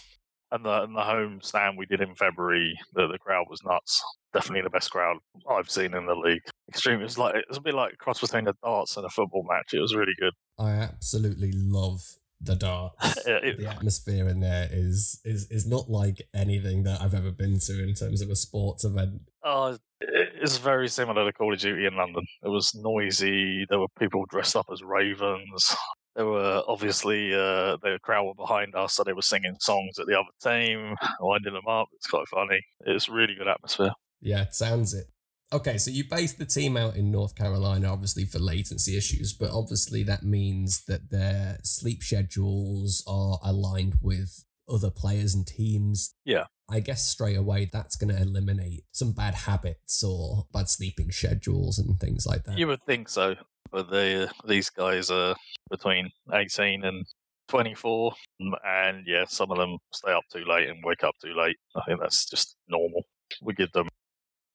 And 0.52 0.64
the, 0.64 0.82
and 0.82 0.96
the 0.96 1.02
home 1.02 1.40
stand 1.42 1.78
we 1.78 1.86
did 1.86 2.00
in 2.00 2.14
February, 2.16 2.74
the, 2.94 3.06
the 3.06 3.18
crowd 3.18 3.46
was 3.48 3.62
nuts. 3.64 4.02
Definitely 4.32 4.62
the 4.62 4.70
best 4.70 4.90
crowd 4.90 5.16
I've 5.48 5.70
seen 5.70 5.94
in 5.94 6.06
the 6.06 6.14
league. 6.14 6.42
Extreme. 6.68 7.00
It 7.00 7.04
was 7.04 7.18
like 7.18 7.34
it 7.36 7.44
was 7.48 7.58
a 7.58 7.62
bit 7.62 7.74
like 7.74 7.92
a 7.94 7.96
cross 7.96 8.20
between 8.20 8.44
the 8.44 8.54
darts 8.62 8.96
and 8.96 9.06
a 9.06 9.08
football 9.10 9.44
match. 9.48 9.72
It 9.74 9.80
was 9.80 9.94
really 9.94 10.14
good. 10.18 10.32
I 10.58 10.70
absolutely 10.72 11.52
love 11.54 12.00
the 12.40 12.54
it- 13.26 13.58
the 13.58 13.66
atmosphere 13.68 14.28
in 14.28 14.40
there 14.40 14.68
is 14.70 15.20
is 15.24 15.46
is 15.50 15.66
not 15.66 15.90
like 15.90 16.22
anything 16.34 16.84
that 16.84 17.00
I've 17.00 17.14
ever 17.14 17.30
been 17.30 17.58
to 17.58 17.82
in 17.82 17.94
terms 17.94 18.22
of 18.22 18.30
a 18.30 18.36
sports 18.36 18.84
event. 18.84 19.22
Oh, 19.44 19.76
it's 20.00 20.58
very 20.58 20.88
similar 20.88 21.24
to 21.26 21.32
Call 21.32 21.52
of 21.52 21.58
Duty 21.60 21.86
in 21.86 21.96
London. 21.96 22.24
It 22.42 22.48
was 22.48 22.74
noisy. 22.74 23.66
There 23.68 23.78
were 23.78 23.88
people 23.98 24.24
dressed 24.30 24.56
up 24.56 24.66
as 24.72 24.82
ravens. 24.82 25.76
There 26.16 26.26
were 26.26 26.62
obviously 26.66 27.32
uh, 27.32 27.76
the 27.82 27.98
crowd 28.02 28.24
were 28.24 28.34
behind 28.34 28.74
us, 28.74 28.94
so 28.94 29.04
they 29.04 29.12
were 29.12 29.22
singing 29.22 29.56
songs 29.60 29.98
at 29.98 30.06
the 30.06 30.18
other 30.18 30.30
team, 30.42 30.96
winding 31.20 31.54
them 31.54 31.68
up. 31.68 31.88
It's 31.94 32.08
quite 32.08 32.28
funny. 32.28 32.60
It's 32.80 33.08
really 33.08 33.34
good 33.34 33.48
atmosphere. 33.48 33.92
Yeah, 34.20 34.42
it 34.42 34.54
sounds 34.54 34.92
it. 34.92 35.06
Okay, 35.52 35.78
so 35.78 35.90
you 35.90 36.04
based 36.08 36.38
the 36.38 36.46
team 36.46 36.76
out 36.76 36.94
in 36.94 37.10
North 37.10 37.34
Carolina, 37.34 37.92
obviously 37.92 38.24
for 38.24 38.38
latency 38.38 38.96
issues, 38.96 39.32
but 39.32 39.50
obviously 39.50 40.04
that 40.04 40.22
means 40.22 40.84
that 40.84 41.10
their 41.10 41.58
sleep 41.64 42.02
schedules 42.02 43.02
are 43.08 43.38
aligned 43.42 43.96
with 44.00 44.44
other 44.68 44.90
players 44.90 45.34
and 45.34 45.46
teams. 45.46 46.14
Yeah. 46.24 46.44
I 46.70 46.78
guess 46.78 47.08
straight 47.08 47.36
away 47.36 47.68
that's 47.72 47.96
going 47.96 48.14
to 48.14 48.22
eliminate 48.22 48.84
some 48.92 49.10
bad 49.10 49.34
habits 49.34 50.04
or 50.04 50.46
bad 50.52 50.68
sleeping 50.68 51.10
schedules 51.10 51.80
and 51.80 51.98
things 51.98 52.26
like 52.26 52.44
that. 52.44 52.56
You 52.56 52.68
would 52.68 52.84
think 52.84 53.08
so, 53.08 53.34
but 53.72 53.90
they, 53.90 54.28
these 54.46 54.70
guys 54.70 55.10
are 55.10 55.34
between 55.70 56.10
18 56.32 56.84
and 56.84 57.04
24, 57.48 58.12
mm, 58.42 58.52
and 58.64 59.04
yeah, 59.06 59.24
some 59.28 59.50
of 59.50 59.58
them 59.58 59.78
stay 59.92 60.12
up 60.12 60.24
too 60.32 60.44
late 60.46 60.68
and 60.68 60.82
wake 60.84 61.04
up 61.04 61.14
too 61.22 61.34
late. 61.34 61.56
I 61.76 61.80
think 61.86 62.00
that's 62.00 62.28
just 62.28 62.56
normal. 62.68 63.04
We 63.42 63.54
give 63.54 63.72
them 63.72 63.88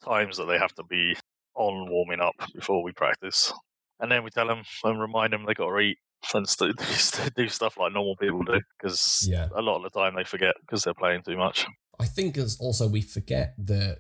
times 0.04 0.38
that 0.38 0.46
they 0.46 0.58
have 0.58 0.74
to 0.76 0.84
be 0.84 1.16
on 1.56 1.90
warming 1.90 2.20
up 2.22 2.34
before 2.54 2.84
we 2.84 2.92
practice, 2.92 3.52
and 4.00 4.12
then 4.12 4.24
we 4.24 4.30
tell 4.30 4.48
them 4.48 4.64
and 4.84 5.00
remind 5.00 5.34
them 5.34 5.46
they 5.46 5.54
got 5.54 5.70
to 5.70 5.80
eat 5.80 5.98
and 6.34 6.48
st- 6.50 6.76
do 7.36 7.48
stuff 7.48 7.78
like 7.78 7.94
normal 7.94 8.16
people 8.16 8.42
do 8.44 8.60
because 8.80 9.28
Yeah. 9.30 9.48
a 9.56 9.62
lot 9.62 9.78
of 9.78 9.84
the 9.84 10.00
time 10.00 10.16
they 10.16 10.24
forget 10.24 10.56
because 10.62 10.84
they're 10.84 10.94
playing 10.96 11.22
too 11.24 11.38
much. 11.38 11.66
I 12.00 12.06
think 12.06 12.38
as 12.38 12.58
also 12.60 12.88
we 12.88 13.02
forget 13.02 13.54
that 13.60 14.00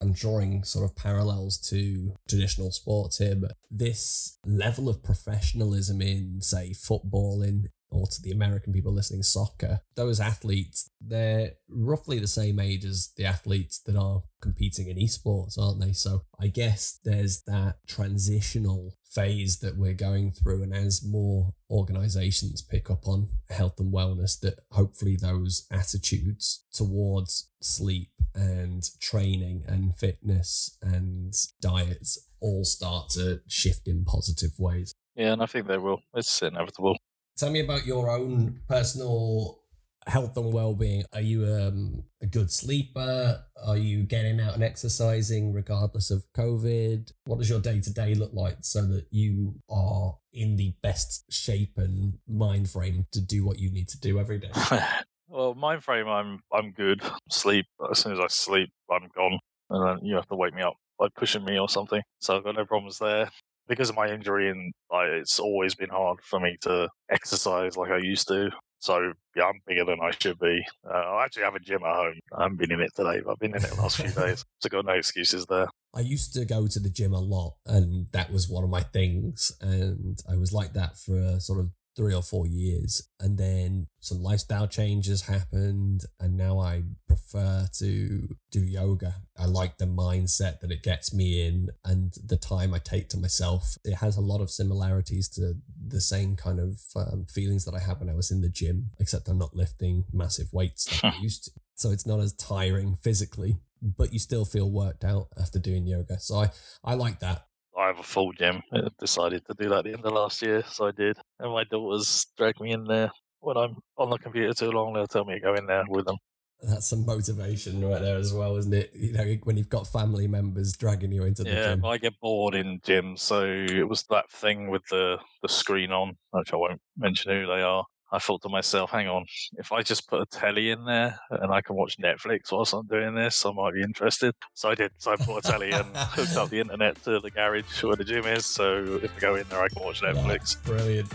I'm 0.00 0.12
drawing 0.12 0.62
sort 0.64 0.84
of 0.84 0.96
parallels 0.96 1.58
to 1.70 2.14
traditional 2.28 2.70
sports 2.70 3.18
here, 3.18 3.34
but 3.34 3.52
this 3.70 4.38
level 4.44 4.88
of 4.88 5.02
professionalism 5.02 6.02
in, 6.02 6.40
say, 6.42 6.70
footballing 6.70 7.66
or 7.90 8.06
to 8.06 8.20
the 8.22 8.30
American 8.30 8.72
people 8.72 8.92
listening, 8.92 9.22
soccer, 9.22 9.80
those 9.94 10.20
athletes, 10.20 10.90
they're 11.00 11.52
roughly 11.68 12.18
the 12.18 12.26
same 12.26 12.58
age 12.58 12.84
as 12.84 13.10
the 13.16 13.24
athletes 13.24 13.80
that 13.86 13.96
are 13.96 14.22
competing 14.40 14.88
in 14.88 14.96
esports, 14.96 15.58
aren't 15.58 15.80
they? 15.80 15.92
So 15.92 16.22
I 16.38 16.48
guess 16.48 16.98
there's 17.04 17.42
that 17.42 17.76
transitional 17.86 18.96
phase 19.04 19.60
that 19.60 19.78
we're 19.78 19.94
going 19.94 20.32
through. 20.32 20.62
And 20.62 20.74
as 20.74 21.02
more 21.04 21.52
organizations 21.70 22.62
pick 22.62 22.90
up 22.90 23.06
on 23.06 23.28
health 23.48 23.78
and 23.78 23.92
wellness, 23.92 24.38
that 24.40 24.60
hopefully 24.72 25.16
those 25.16 25.66
attitudes 25.70 26.64
towards 26.72 27.50
sleep 27.60 28.10
and 28.34 28.82
training 29.00 29.64
and 29.66 29.96
fitness 29.96 30.76
and 30.82 31.34
diets 31.60 32.18
all 32.40 32.64
start 32.64 33.08
to 33.10 33.40
shift 33.48 33.88
in 33.88 34.04
positive 34.04 34.52
ways. 34.58 34.92
Yeah, 35.14 35.32
and 35.32 35.42
I 35.42 35.46
think 35.46 35.66
they 35.66 35.78
will. 35.78 36.02
It's 36.14 36.42
inevitable. 36.42 36.98
Tell 37.36 37.50
me 37.50 37.60
about 37.60 37.84
your 37.84 38.10
own 38.10 38.60
personal 38.66 39.58
health 40.06 40.38
and 40.38 40.54
well-being. 40.54 41.04
Are 41.12 41.20
you 41.20 41.44
um, 41.44 42.04
a 42.22 42.26
good 42.26 42.50
sleeper? 42.50 43.44
Are 43.62 43.76
you 43.76 44.04
getting 44.04 44.40
out 44.40 44.54
and 44.54 44.62
exercising 44.62 45.52
regardless 45.52 46.10
of 46.10 46.24
COVID? 46.34 47.12
What 47.26 47.38
does 47.38 47.50
your 47.50 47.60
day-to-day 47.60 48.14
look 48.14 48.32
like 48.32 48.58
so 48.60 48.86
that 48.86 49.06
you 49.10 49.56
are 49.68 50.16
in 50.32 50.56
the 50.56 50.74
best 50.82 51.30
shape 51.30 51.76
and 51.76 52.14
mind 52.26 52.70
frame 52.70 53.06
to 53.12 53.20
do 53.20 53.44
what 53.44 53.58
you 53.58 53.70
need 53.70 53.88
to 53.88 54.00
do 54.00 54.18
every 54.18 54.38
day? 54.38 54.50
well, 55.28 55.54
mind 55.54 55.84
frame, 55.84 56.08
I'm 56.08 56.40
I'm 56.50 56.70
good. 56.70 57.02
Sleep 57.30 57.66
as 57.90 57.98
soon 57.98 58.12
as 58.12 58.20
I 58.20 58.28
sleep, 58.28 58.70
I'm 58.90 59.10
gone, 59.14 59.38
and 59.68 59.86
then 59.86 60.06
you 60.06 60.14
have 60.14 60.28
to 60.28 60.36
wake 60.36 60.54
me 60.54 60.62
up 60.62 60.76
by 60.98 61.08
pushing 61.14 61.44
me 61.44 61.58
or 61.58 61.68
something. 61.68 62.00
So 62.20 62.36
I've 62.36 62.44
got 62.44 62.54
no 62.54 62.64
problems 62.64 62.98
there. 62.98 63.28
Because 63.68 63.90
of 63.90 63.96
my 63.96 64.08
injury, 64.08 64.50
and 64.50 64.72
like, 64.90 65.08
it's 65.08 65.38
always 65.38 65.74
been 65.74 65.90
hard 65.90 66.20
for 66.22 66.40
me 66.40 66.56
to 66.62 66.88
exercise 67.10 67.76
like 67.76 67.90
I 67.90 67.98
used 67.98 68.28
to. 68.28 68.50
So 68.78 69.12
yeah, 69.34 69.44
I'm 69.44 69.60
bigger 69.66 69.84
than 69.84 69.98
I 70.02 70.10
should 70.10 70.38
be. 70.38 70.60
Uh, 70.88 70.94
I 70.96 71.24
actually 71.24 71.44
have 71.44 71.54
a 71.54 71.60
gym 71.60 71.82
at 71.82 71.94
home. 71.94 72.14
I 72.36 72.42
haven't 72.42 72.58
been 72.58 72.72
in 72.72 72.80
it 72.80 72.92
today, 72.94 73.20
but 73.24 73.32
I've 73.32 73.38
been 73.38 73.56
in 73.56 73.64
it 73.64 73.70
the 73.70 73.80
last 73.80 73.96
few 73.96 74.10
days. 74.10 74.44
So 74.60 74.68
got 74.68 74.86
no 74.86 74.92
excuses 74.92 75.44
there. 75.46 75.66
I 75.94 76.00
used 76.00 76.32
to 76.34 76.44
go 76.44 76.66
to 76.66 76.80
the 76.80 76.90
gym 76.90 77.12
a 77.12 77.20
lot, 77.20 77.54
and 77.66 78.06
that 78.12 78.32
was 78.32 78.48
one 78.48 78.64
of 78.64 78.70
my 78.70 78.82
things. 78.82 79.52
And 79.60 80.18
I 80.30 80.36
was 80.36 80.52
like 80.52 80.72
that 80.74 80.96
for 80.96 81.18
a 81.18 81.40
sort 81.40 81.60
of 81.60 81.70
three 81.96 82.14
or 82.14 82.22
four 82.22 82.46
years. 82.46 83.08
And 83.18 83.38
then 83.38 83.86
some 84.00 84.22
lifestyle 84.22 84.68
changes 84.68 85.22
happened, 85.22 86.04
and 86.20 86.36
now 86.36 86.60
I 86.60 86.82
prefer 87.08 87.68
to 87.78 88.28
do 88.50 88.60
yoga. 88.60 89.16
I 89.38 89.46
like 89.46 89.78
the 89.78 89.86
mindset 89.86 90.60
that 90.60 90.70
it 90.70 90.82
gets 90.82 91.12
me 91.12 91.46
in, 91.46 91.70
and 91.84 92.12
the 92.24 92.36
time 92.36 92.74
I 92.74 92.78
take 92.78 93.08
to 93.10 93.18
myself. 93.18 93.76
It 93.84 93.96
has 93.96 94.16
a 94.16 94.20
lot 94.20 94.40
of 94.40 94.50
similarities 94.50 95.28
to 95.30 95.54
the 95.88 96.00
same 96.00 96.36
kind 96.36 96.60
of 96.60 96.80
um, 96.94 97.26
feelings 97.28 97.64
that 97.64 97.74
I 97.74 97.80
had 97.80 97.98
when 97.98 98.10
I 98.10 98.14
was 98.14 98.30
in 98.30 98.42
the 98.42 98.48
gym, 98.48 98.90
except 99.00 99.28
I'm 99.28 99.38
not 99.38 99.56
lifting 99.56 100.04
massive 100.12 100.52
weights 100.52 101.02
like 101.02 101.14
I 101.14 101.18
used 101.18 101.44
to. 101.44 101.50
So 101.74 101.90
it's 101.90 102.06
not 102.06 102.20
as 102.20 102.32
tiring 102.34 102.96
physically 102.96 103.58
but 103.82 104.12
you 104.12 104.18
still 104.18 104.44
feel 104.44 104.70
worked 104.70 105.04
out 105.04 105.28
after 105.38 105.58
doing 105.58 105.86
yoga. 105.86 106.18
So 106.18 106.36
I, 106.36 106.50
I 106.84 106.94
like 106.94 107.20
that. 107.20 107.45
I 107.78 107.88
have 107.88 107.98
a 107.98 108.02
full 108.02 108.32
gym. 108.32 108.62
I 108.72 108.80
decided 108.98 109.44
to 109.46 109.54
do 109.54 109.68
that 109.68 109.78
at 109.78 109.84
the 109.84 109.92
end 109.92 110.04
of 110.04 110.12
last 110.12 110.40
year, 110.42 110.64
so 110.68 110.86
I 110.86 110.92
did. 110.92 111.18
And 111.38 111.52
my 111.52 111.64
daughters 111.64 112.26
drag 112.36 112.58
me 112.60 112.72
in 112.72 112.84
there 112.84 113.10
when 113.40 113.56
I'm 113.56 113.76
on 113.98 114.10
the 114.10 114.18
computer 114.18 114.54
too 114.54 114.70
long. 114.70 114.94
They'll 114.94 115.06
tell 115.06 115.24
me 115.24 115.34
to 115.34 115.40
go 115.40 115.54
in 115.54 115.66
there 115.66 115.84
with 115.88 116.06
them. 116.06 116.16
That's 116.62 116.88
some 116.88 117.04
motivation 117.04 117.86
right 117.86 118.00
there 118.00 118.16
as 118.16 118.32
well, 118.32 118.56
isn't 118.56 118.72
it? 118.72 118.90
You 118.94 119.12
know, 119.12 119.36
when 119.44 119.58
you've 119.58 119.68
got 119.68 119.86
family 119.86 120.26
members 120.26 120.72
dragging 120.72 121.12
you 121.12 121.24
into 121.24 121.44
the 121.44 121.50
Yeah, 121.50 121.74
gym. 121.74 121.82
Yeah, 121.84 121.90
I 121.90 121.98
get 121.98 122.18
bored 122.18 122.54
in 122.54 122.80
gym, 122.82 123.16
so 123.18 123.44
it 123.44 123.86
was 123.86 124.04
that 124.04 124.30
thing 124.30 124.70
with 124.70 124.82
the 124.90 125.18
the 125.42 125.48
screen 125.48 125.92
on, 125.92 126.16
which 126.30 126.54
I 126.54 126.56
won't 126.56 126.80
mention 126.96 127.30
who 127.32 127.46
they 127.46 127.60
are. 127.60 127.84
I 128.12 128.20
thought 128.20 128.40
to 128.42 128.48
myself, 128.48 128.92
hang 128.92 129.08
on, 129.08 129.26
if 129.58 129.72
I 129.72 129.82
just 129.82 130.08
put 130.08 130.20
a 130.20 130.26
telly 130.26 130.70
in 130.70 130.84
there 130.84 131.18
and 131.28 131.52
I 131.52 131.60
can 131.60 131.74
watch 131.74 131.98
Netflix 131.98 132.52
whilst 132.52 132.72
I'm 132.72 132.86
doing 132.86 133.16
this, 133.16 133.44
I 133.44 133.50
might 133.50 133.74
be 133.74 133.82
interested. 133.82 134.32
So 134.54 134.70
I 134.70 134.76
did. 134.76 134.92
So 134.98 135.10
I 135.10 135.16
put 135.16 135.44
a 135.44 135.48
telly 135.48 135.72
and 135.72 135.84
hooked 135.96 136.36
up 136.36 136.48
the 136.48 136.60
internet 136.60 137.02
to 137.02 137.18
the 137.18 137.32
garage 137.32 137.82
where 137.82 137.96
the 137.96 138.04
gym 138.04 138.24
is. 138.26 138.46
So 138.46 139.00
if 139.02 139.10
I 139.16 139.18
go 139.18 139.34
in 139.34 139.44
there, 139.48 139.60
I 139.60 139.68
can 139.68 139.82
watch 139.82 140.02
Netflix. 140.02 140.24
That's 140.24 140.54
brilliant. 140.54 141.12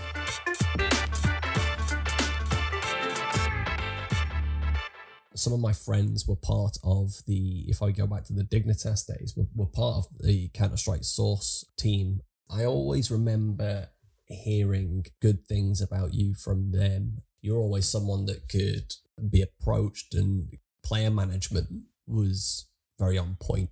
Some 5.34 5.54
of 5.54 5.62
my 5.62 5.72
friends 5.72 6.28
were 6.28 6.36
part 6.36 6.78
of 6.84 7.24
the, 7.26 7.64
if 7.70 7.82
I 7.82 7.92
go 7.92 8.06
back 8.06 8.26
to 8.26 8.34
the 8.34 8.44
Dignitas 8.44 9.08
days, 9.08 9.34
were, 9.38 9.48
were 9.56 9.66
part 9.66 9.96
of 9.96 10.08
the 10.20 10.50
Counter 10.50 10.76
Strike 10.76 11.06
Source 11.06 11.64
team. 11.78 12.20
I 12.50 12.66
always 12.66 13.10
remember 13.10 13.88
hearing 14.32 15.06
good 15.22 15.48
things 15.48 15.82
about 15.82 16.14
you 16.14 16.34
from 16.34 16.72
them. 16.72 17.20
You're 17.42 17.60
always 17.60 17.88
someone 17.88 18.26
that 18.26 18.50
could 18.50 18.96
be 19.30 19.42
approached, 19.42 20.14
and 20.14 20.58
player 20.84 21.12
management 21.12 21.70
was 22.08 22.68
very 23.00 23.18
on 23.18 23.38
point. 23.40 23.70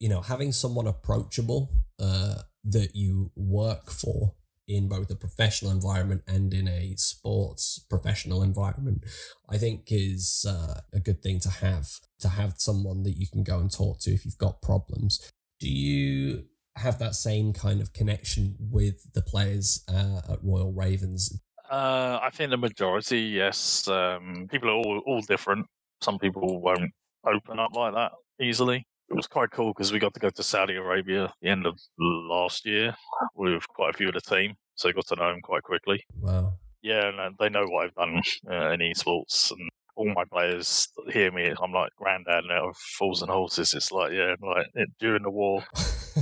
You 0.00 0.08
know, 0.08 0.20
having 0.20 0.52
someone 0.52 0.86
approachable 0.86 1.70
uh, 1.98 2.42
that 2.64 2.94
you 2.94 3.30
work 3.36 3.90
for 3.90 4.34
in 4.66 4.88
both 4.88 5.10
a 5.10 5.14
professional 5.14 5.70
environment 5.70 6.22
and 6.26 6.54
in 6.54 6.66
a 6.66 6.94
sports 6.96 7.78
professional 7.90 8.42
environment, 8.42 9.04
I 9.48 9.58
think 9.58 9.84
is 9.88 10.46
uh, 10.48 10.80
a 10.92 11.00
good 11.00 11.22
thing 11.22 11.40
to 11.40 11.50
have. 11.50 11.88
To 12.20 12.28
have 12.28 12.54
someone 12.56 13.02
that 13.02 13.18
you 13.18 13.26
can 13.26 13.42
go 13.42 13.58
and 13.58 13.70
talk 13.70 14.00
to 14.00 14.10
if 14.10 14.24
you've 14.24 14.38
got 14.38 14.62
problems. 14.62 15.30
Do 15.60 15.68
you 15.68 16.44
have 16.76 16.98
that 16.98 17.14
same 17.14 17.52
kind 17.52 17.80
of 17.80 17.92
connection 17.92 18.56
with 18.58 19.12
the 19.12 19.22
players 19.22 19.84
uh, 19.88 20.20
at 20.32 20.38
Royal 20.42 20.72
Ravens? 20.72 21.40
Uh, 21.70 22.18
I 22.22 22.30
think 22.30 22.50
the 22.50 22.56
majority, 22.56 23.20
yes. 23.20 23.88
Um, 23.88 24.46
people 24.50 24.68
are 24.68 24.74
all, 24.74 25.02
all 25.06 25.20
different. 25.22 25.66
Some 26.02 26.18
people 26.18 26.60
won't 26.60 26.90
open 27.26 27.58
up 27.58 27.74
like 27.74 27.94
that 27.94 28.12
easily. 28.40 28.86
it 29.08 29.14
was 29.14 29.26
quite 29.26 29.50
cool 29.50 29.68
because 29.68 29.92
we 29.92 29.98
got 29.98 30.14
to 30.14 30.20
go 30.20 30.30
to 30.30 30.42
Saudi 30.42 30.74
Arabia 30.74 31.24
at 31.24 31.34
the 31.40 31.48
end 31.48 31.66
of 31.66 31.78
last 31.98 32.66
year 32.66 32.94
with 33.34 33.66
quite 33.68 33.94
a 33.94 33.96
few 33.96 34.08
of 34.08 34.14
the 34.14 34.20
team, 34.20 34.54
so 34.74 34.92
got 34.92 35.06
to 35.06 35.16
know 35.16 35.28
them 35.30 35.40
quite 35.42 35.62
quickly. 35.62 36.04
Wow. 36.18 36.54
Yeah, 36.82 37.08
and 37.08 37.20
uh, 37.20 37.30
they 37.38 37.48
know 37.48 37.64
what 37.66 37.86
I've 37.86 37.94
done 37.94 38.22
uh, 38.50 38.70
in 38.72 38.80
esports, 38.80 39.50
and 39.52 39.70
all 39.96 40.12
my 40.12 40.24
players 40.24 40.88
hear 41.12 41.30
me. 41.30 41.52
I'm 41.62 41.72
like 41.72 41.94
granddad 41.96 42.44
now 42.48 42.70
of 42.70 42.76
fools 42.76 43.22
and 43.22 43.30
horses. 43.30 43.74
It's 43.74 43.92
like 43.92 44.12
yeah, 44.12 44.34
like 44.42 44.66
during 44.98 45.22
the 45.22 45.30
war. 45.30 45.64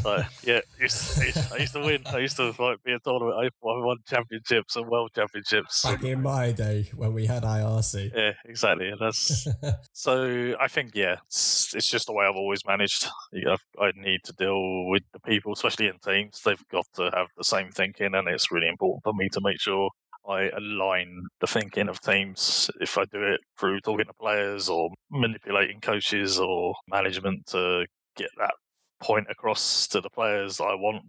like, 0.05 0.27
yeah, 0.43 0.61
I 0.79 0.83
used, 0.83 1.53
I 1.53 1.57
used 1.59 1.73
to 1.75 1.81
win. 1.81 2.03
I 2.07 2.19
used 2.19 2.37
to 2.37 2.55
like 2.59 2.83
be 2.83 2.93
a 2.93 2.99
tournament. 3.01 3.37
I 3.37 3.51
won 3.63 3.99
championships 4.07 4.77
and 4.77 4.89
world 4.89 5.11
championships. 5.15 5.83
Back 5.83 6.03
in 6.05 6.23
my 6.23 6.53
day 6.53 6.91
when 6.95 7.13
we 7.13 7.27
had 7.27 7.43
IRC. 7.43 8.13
Yeah, 8.15 8.33
exactly. 8.45 8.89
And 8.89 8.99
that's 9.01 9.47
so. 9.93 10.55
I 10.61 10.69
think 10.69 10.93
yeah, 10.95 11.17
it's, 11.27 11.75
it's 11.75 11.91
just 11.91 12.07
the 12.07 12.13
way 12.13 12.27
I've 12.27 12.37
always 12.37 12.65
managed. 12.67 13.07
I 13.35 13.93
need 13.97 14.21
to 14.25 14.33
deal 14.33 14.87
with 14.89 15.03
the 15.13 15.21
people, 15.21 15.53
especially 15.53 15.89
in 15.89 15.99
teams. 15.99 16.41
They've 16.45 16.69
got 16.71 16.87
to 16.95 17.11
have 17.15 17.29
the 17.37 17.45
same 17.45 17.71
thinking, 17.71 18.15
and 18.15 18.29
it's 18.29 18.51
really 18.51 18.69
important 18.69 19.03
for 19.05 19.13
me 19.13 19.29
to 19.31 19.41
make 19.43 19.61
sure 19.61 19.91
I 20.29 20.51
align 20.57 21.23
the 21.41 21.47
thinking 21.47 21.89
of 21.89 22.01
teams 22.01 22.71
if 22.81 22.97
I 22.97 23.05
do 23.07 23.23
it 23.23 23.41
through 23.59 23.81
talking 23.81 24.07
to 24.07 24.13
players 24.15 24.69
or 24.69 24.91
manipulating 25.11 25.81
coaches 25.81 26.39
or 26.39 26.75
management 26.89 27.47
to 27.49 27.87
get 28.17 28.31
that 28.39 28.55
point 29.03 29.27
across 29.31 29.89
to 29.89 30.01
the 30.01 30.11
players 30.11 30.61
I 30.61 30.75
want 30.75 31.05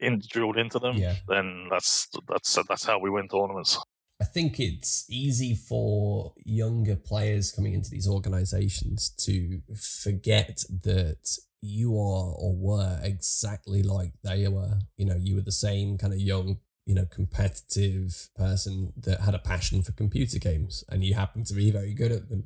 in, 0.00 0.20
drilled 0.28 0.58
into 0.58 0.78
them. 0.78 0.96
Yeah. 0.96 1.14
Then 1.26 1.68
that's 1.70 2.08
that's 2.28 2.58
that's 2.68 2.84
how 2.84 2.98
we 2.98 3.10
win 3.10 3.28
tournaments. 3.28 3.78
I 4.20 4.24
think 4.24 4.58
it's 4.58 5.06
easy 5.08 5.54
for 5.54 6.32
younger 6.44 6.96
players 6.96 7.52
coming 7.52 7.74
into 7.74 7.90
these 7.90 8.08
organizations 8.08 9.10
to 9.24 9.60
forget 9.76 10.64
that 10.82 11.38
you 11.60 11.92
are 11.92 12.34
or 12.36 12.56
were 12.56 12.98
exactly 13.02 13.82
like 13.82 14.12
they 14.24 14.48
were. 14.48 14.80
You 14.96 15.06
know, 15.06 15.16
you 15.16 15.36
were 15.36 15.42
the 15.42 15.52
same 15.52 15.98
kind 15.98 16.12
of 16.12 16.20
young 16.20 16.58
you 16.88 16.94
know, 16.94 17.04
competitive 17.04 18.30
person 18.34 18.94
that 18.96 19.20
had 19.20 19.34
a 19.34 19.38
passion 19.38 19.82
for 19.82 19.92
computer 19.92 20.38
games 20.38 20.82
and 20.88 21.04
you 21.04 21.12
happen 21.12 21.44
to 21.44 21.52
be 21.52 21.70
very 21.70 21.92
good 21.92 22.10
at 22.10 22.30
them. 22.30 22.44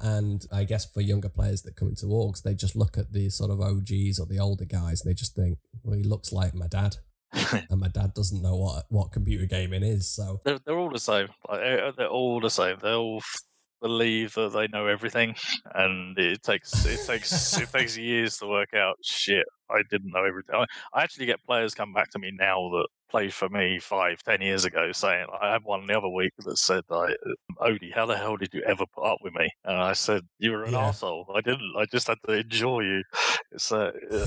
And 0.00 0.46
I 0.52 0.62
guess 0.62 0.86
for 0.86 1.00
younger 1.00 1.28
players 1.28 1.62
that 1.62 1.74
come 1.74 1.88
into 1.88 2.06
orgs, 2.06 2.40
they 2.40 2.54
just 2.54 2.76
look 2.76 2.96
at 2.96 3.12
the 3.12 3.30
sort 3.30 3.50
of 3.50 3.60
OGs 3.60 4.20
or 4.20 4.26
the 4.26 4.38
older 4.38 4.64
guys 4.64 5.02
and 5.02 5.10
they 5.10 5.14
just 5.14 5.34
think, 5.34 5.58
well, 5.82 5.96
he 5.96 6.04
looks 6.04 6.32
like 6.32 6.54
my 6.54 6.68
dad. 6.68 6.98
and 7.52 7.80
my 7.80 7.88
dad 7.88 8.14
doesn't 8.14 8.42
know 8.42 8.54
what 8.54 8.84
what 8.90 9.10
computer 9.10 9.44
gaming 9.44 9.82
is. 9.82 10.08
So 10.08 10.40
they're, 10.44 10.60
they're 10.64 10.78
all 10.78 10.90
the 10.90 11.00
same. 11.00 11.26
Like, 11.48 11.96
they're 11.96 12.06
all 12.06 12.38
the 12.38 12.50
same. 12.50 12.76
They're 12.80 12.94
all 12.94 13.22
believe 13.84 14.32
that 14.32 14.54
they 14.54 14.66
know 14.68 14.86
everything, 14.86 15.34
and 15.74 16.18
it 16.18 16.42
takes 16.42 16.86
it 16.86 17.06
takes 17.06 17.58
it 17.58 17.68
takes 17.72 17.98
years 17.98 18.38
to 18.38 18.46
work 18.46 18.72
out. 18.72 18.96
Shit, 19.02 19.44
I 19.70 19.82
didn't 19.90 20.10
know 20.10 20.24
everything. 20.24 20.54
I, 20.54 20.64
I 20.94 21.02
actually 21.02 21.26
get 21.26 21.44
players 21.44 21.74
come 21.74 21.92
back 21.92 22.10
to 22.12 22.18
me 22.18 22.32
now 22.32 22.70
that 22.70 22.86
played 23.10 23.34
for 23.34 23.50
me 23.50 23.78
five, 23.78 24.22
ten 24.22 24.40
years 24.40 24.64
ago, 24.64 24.90
saying 24.92 25.26
I 25.38 25.52
had 25.52 25.64
one 25.64 25.86
the 25.86 25.98
other 25.98 26.08
week 26.08 26.32
that 26.38 26.56
said, 26.56 26.84
like, 26.88 27.14
"Odie, 27.60 27.94
how 27.94 28.06
the 28.06 28.16
hell 28.16 28.38
did 28.38 28.54
you 28.54 28.62
ever 28.62 28.86
put 28.94 29.04
up 29.04 29.18
with 29.20 29.34
me?" 29.34 29.50
And 29.64 29.76
I 29.76 29.92
said, 29.92 30.22
"You 30.38 30.52
were 30.52 30.64
an 30.64 30.72
yeah. 30.72 30.86
asshole. 30.86 31.30
I 31.34 31.42
didn't. 31.42 31.74
I 31.78 31.84
just 31.84 32.08
had 32.08 32.18
to 32.26 32.32
enjoy 32.32 32.80
you." 32.80 33.02
So, 33.58 33.92
uh, 34.10 34.26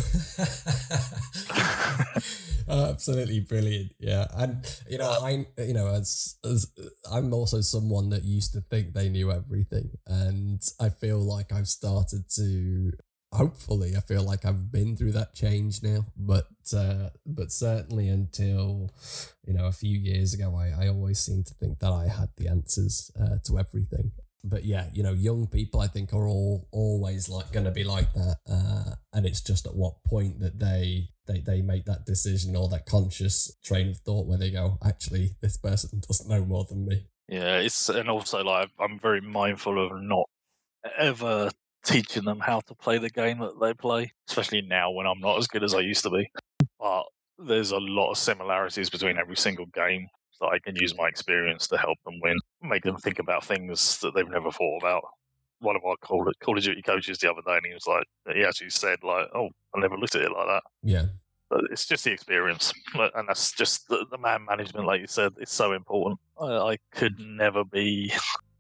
oh, 1.49 2.19
absolutely 2.69 3.39
brilliant. 3.41 3.93
Yeah, 3.99 4.27
and 4.35 4.65
you 4.89 4.97
know, 4.97 5.09
I 5.09 5.45
you 5.57 5.73
know, 5.73 5.87
as 5.87 6.35
as 6.43 6.67
I'm 7.11 7.33
also 7.33 7.61
someone 7.61 8.09
that 8.09 8.23
used 8.23 8.53
to 8.53 8.61
think 8.61 8.93
they 8.93 9.09
knew 9.09 9.31
everything, 9.31 9.91
and 10.05 10.61
I 10.79 10.89
feel 10.89 11.19
like 11.19 11.51
I've 11.51 11.67
started 11.67 12.29
to 12.35 12.91
hopefully 13.33 13.93
i 13.97 13.99
feel 13.99 14.23
like 14.23 14.45
i've 14.45 14.71
been 14.71 14.95
through 14.95 15.11
that 15.11 15.35
change 15.35 15.83
now. 15.83 16.05
But 16.15 16.47
uh 16.73 17.09
but 17.25 17.51
certainly 17.51 18.07
until 18.07 18.89
you 19.45 19.53
know 19.53 19.65
a 19.65 19.71
few 19.73 19.97
years 19.97 20.33
ago 20.33 20.55
i, 20.55 20.85
I 20.85 20.87
always 20.87 21.19
seemed 21.19 21.45
to 21.47 21.53
think 21.55 21.79
that 21.79 21.91
i 21.91 22.07
had 22.07 22.29
the 22.37 22.47
answers 22.47 23.11
uh, 23.19 23.37
to 23.45 23.59
everything 23.59 24.11
but 24.49 24.65
yeah 24.65 24.87
you 24.93 25.03
know 25.03 25.13
young 25.13 25.47
people 25.47 25.79
i 25.79 25.87
think 25.87 26.13
are 26.13 26.27
all 26.27 26.67
always 26.71 27.29
like 27.29 27.51
going 27.51 27.65
to 27.65 27.71
be 27.71 27.83
like 27.83 28.11
that 28.13 28.37
uh 28.49 28.95
and 29.13 29.25
it's 29.25 29.41
just 29.41 29.65
at 29.65 29.75
what 29.75 30.03
point 30.05 30.39
that 30.39 30.59
they 30.59 31.09
they 31.27 31.39
they 31.39 31.61
make 31.61 31.85
that 31.85 32.05
decision 32.05 32.55
or 32.55 32.67
that 32.69 32.85
conscious 32.85 33.55
train 33.63 33.89
of 33.89 33.97
thought 33.97 34.27
where 34.27 34.37
they 34.37 34.51
go 34.51 34.77
actually 34.83 35.31
this 35.41 35.57
person 35.57 36.01
doesn't 36.07 36.29
know 36.29 36.45
more 36.45 36.65
than 36.69 36.85
me 36.85 37.05
yeah 37.27 37.57
it's 37.57 37.89
and 37.89 38.09
also 38.09 38.43
like 38.43 38.69
i'm 38.79 38.99
very 38.99 39.21
mindful 39.21 39.83
of 39.83 40.01
not 40.01 40.25
ever 40.97 41.49
teaching 41.87 42.25
them 42.25 42.39
how 42.39 42.59
to 42.61 42.75
play 42.75 42.97
the 42.97 43.09
game 43.09 43.39
that 43.39 43.59
they 43.59 43.73
play, 43.73 44.11
especially 44.29 44.61
now 44.61 44.91
when 44.91 45.07
I'm 45.07 45.19
not 45.19 45.37
as 45.37 45.47
good 45.47 45.63
as 45.63 45.73
I 45.73 45.79
used 45.79 46.03
to 46.03 46.09
be. 46.09 46.29
But 46.79 47.03
there's 47.39 47.71
a 47.71 47.77
lot 47.79 48.11
of 48.11 48.17
similarities 48.17 48.89
between 48.89 49.17
every 49.17 49.37
single 49.37 49.67
game 49.67 50.07
that 50.39 50.47
I 50.47 50.59
can 50.59 50.75
use 50.75 50.95
my 50.95 51.07
experience 51.07 51.67
to 51.67 51.77
help 51.77 51.97
them 52.05 52.19
win, 52.21 52.37
make 52.61 52.83
them 52.83 52.97
think 52.97 53.19
about 53.19 53.43
things 53.43 53.99
that 53.99 54.13
they've 54.15 54.29
never 54.29 54.51
thought 54.51 54.79
about. 54.79 55.03
One 55.59 55.75
of 55.75 55.83
our 55.85 55.95
Call 55.97 56.27
of, 56.27 56.33
Call 56.39 56.57
of 56.57 56.63
Duty 56.63 56.81
coaches 56.81 57.17
the 57.17 57.31
other 57.31 57.41
day, 57.45 57.57
and 57.57 57.65
he 57.65 57.73
was 57.73 57.87
like, 57.87 58.05
he 58.35 58.43
actually 58.43 58.69
said, 58.69 58.99
like, 59.03 59.27
oh, 59.33 59.49
I 59.75 59.79
never 59.79 59.97
looked 59.97 60.15
at 60.15 60.21
it 60.21 60.31
like 60.31 60.47
that. 60.47 60.63
Yeah. 60.83 61.05
But 61.49 61.61
it's 61.71 61.85
just 61.85 62.03
the 62.03 62.11
experience, 62.11 62.73
and 62.93 63.27
that's 63.27 63.53
just 63.53 63.87
the, 63.87 64.05
the 64.11 64.17
man 64.17 64.45
management, 64.45 64.85
like 64.85 65.01
you 65.01 65.07
said, 65.07 65.33
it's 65.37 65.53
so 65.53 65.73
important. 65.73 66.19
I, 66.39 66.45
I 66.45 66.77
could 66.91 67.17
never 67.19 67.63
be 67.63 68.11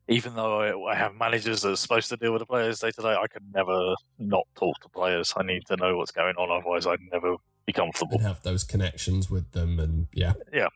even 0.09 0.35
though 0.35 0.61
I, 0.61 0.93
I, 0.93 0.95
have 0.95 1.15
managers 1.15 1.61
that 1.61 1.71
are 1.71 1.75
supposed 1.75 2.09
to 2.09 2.17
deal 2.17 2.31
with 2.31 2.39
the 2.39 2.45
players 2.45 2.79
day 2.79 2.91
to 2.91 3.01
day, 3.01 3.13
I 3.13 3.27
could 3.27 3.43
never 3.53 3.93
not 4.17 4.47
talk 4.55 4.79
to 4.81 4.89
players. 4.89 5.33
I 5.35 5.43
need 5.43 5.65
to 5.67 5.75
know 5.75 5.97
what's 5.97 6.11
going 6.11 6.35
on, 6.37 6.49
otherwise, 6.49 6.87
I'd 6.87 6.99
never 7.11 7.35
be 7.67 7.73
comfortable. 7.73 8.15
And 8.15 8.25
have 8.25 8.41
those 8.41 8.63
connections 8.63 9.29
with 9.29 9.51
them, 9.51 9.79
and 9.79 10.07
yeah, 10.13 10.33
yeah, 10.51 10.69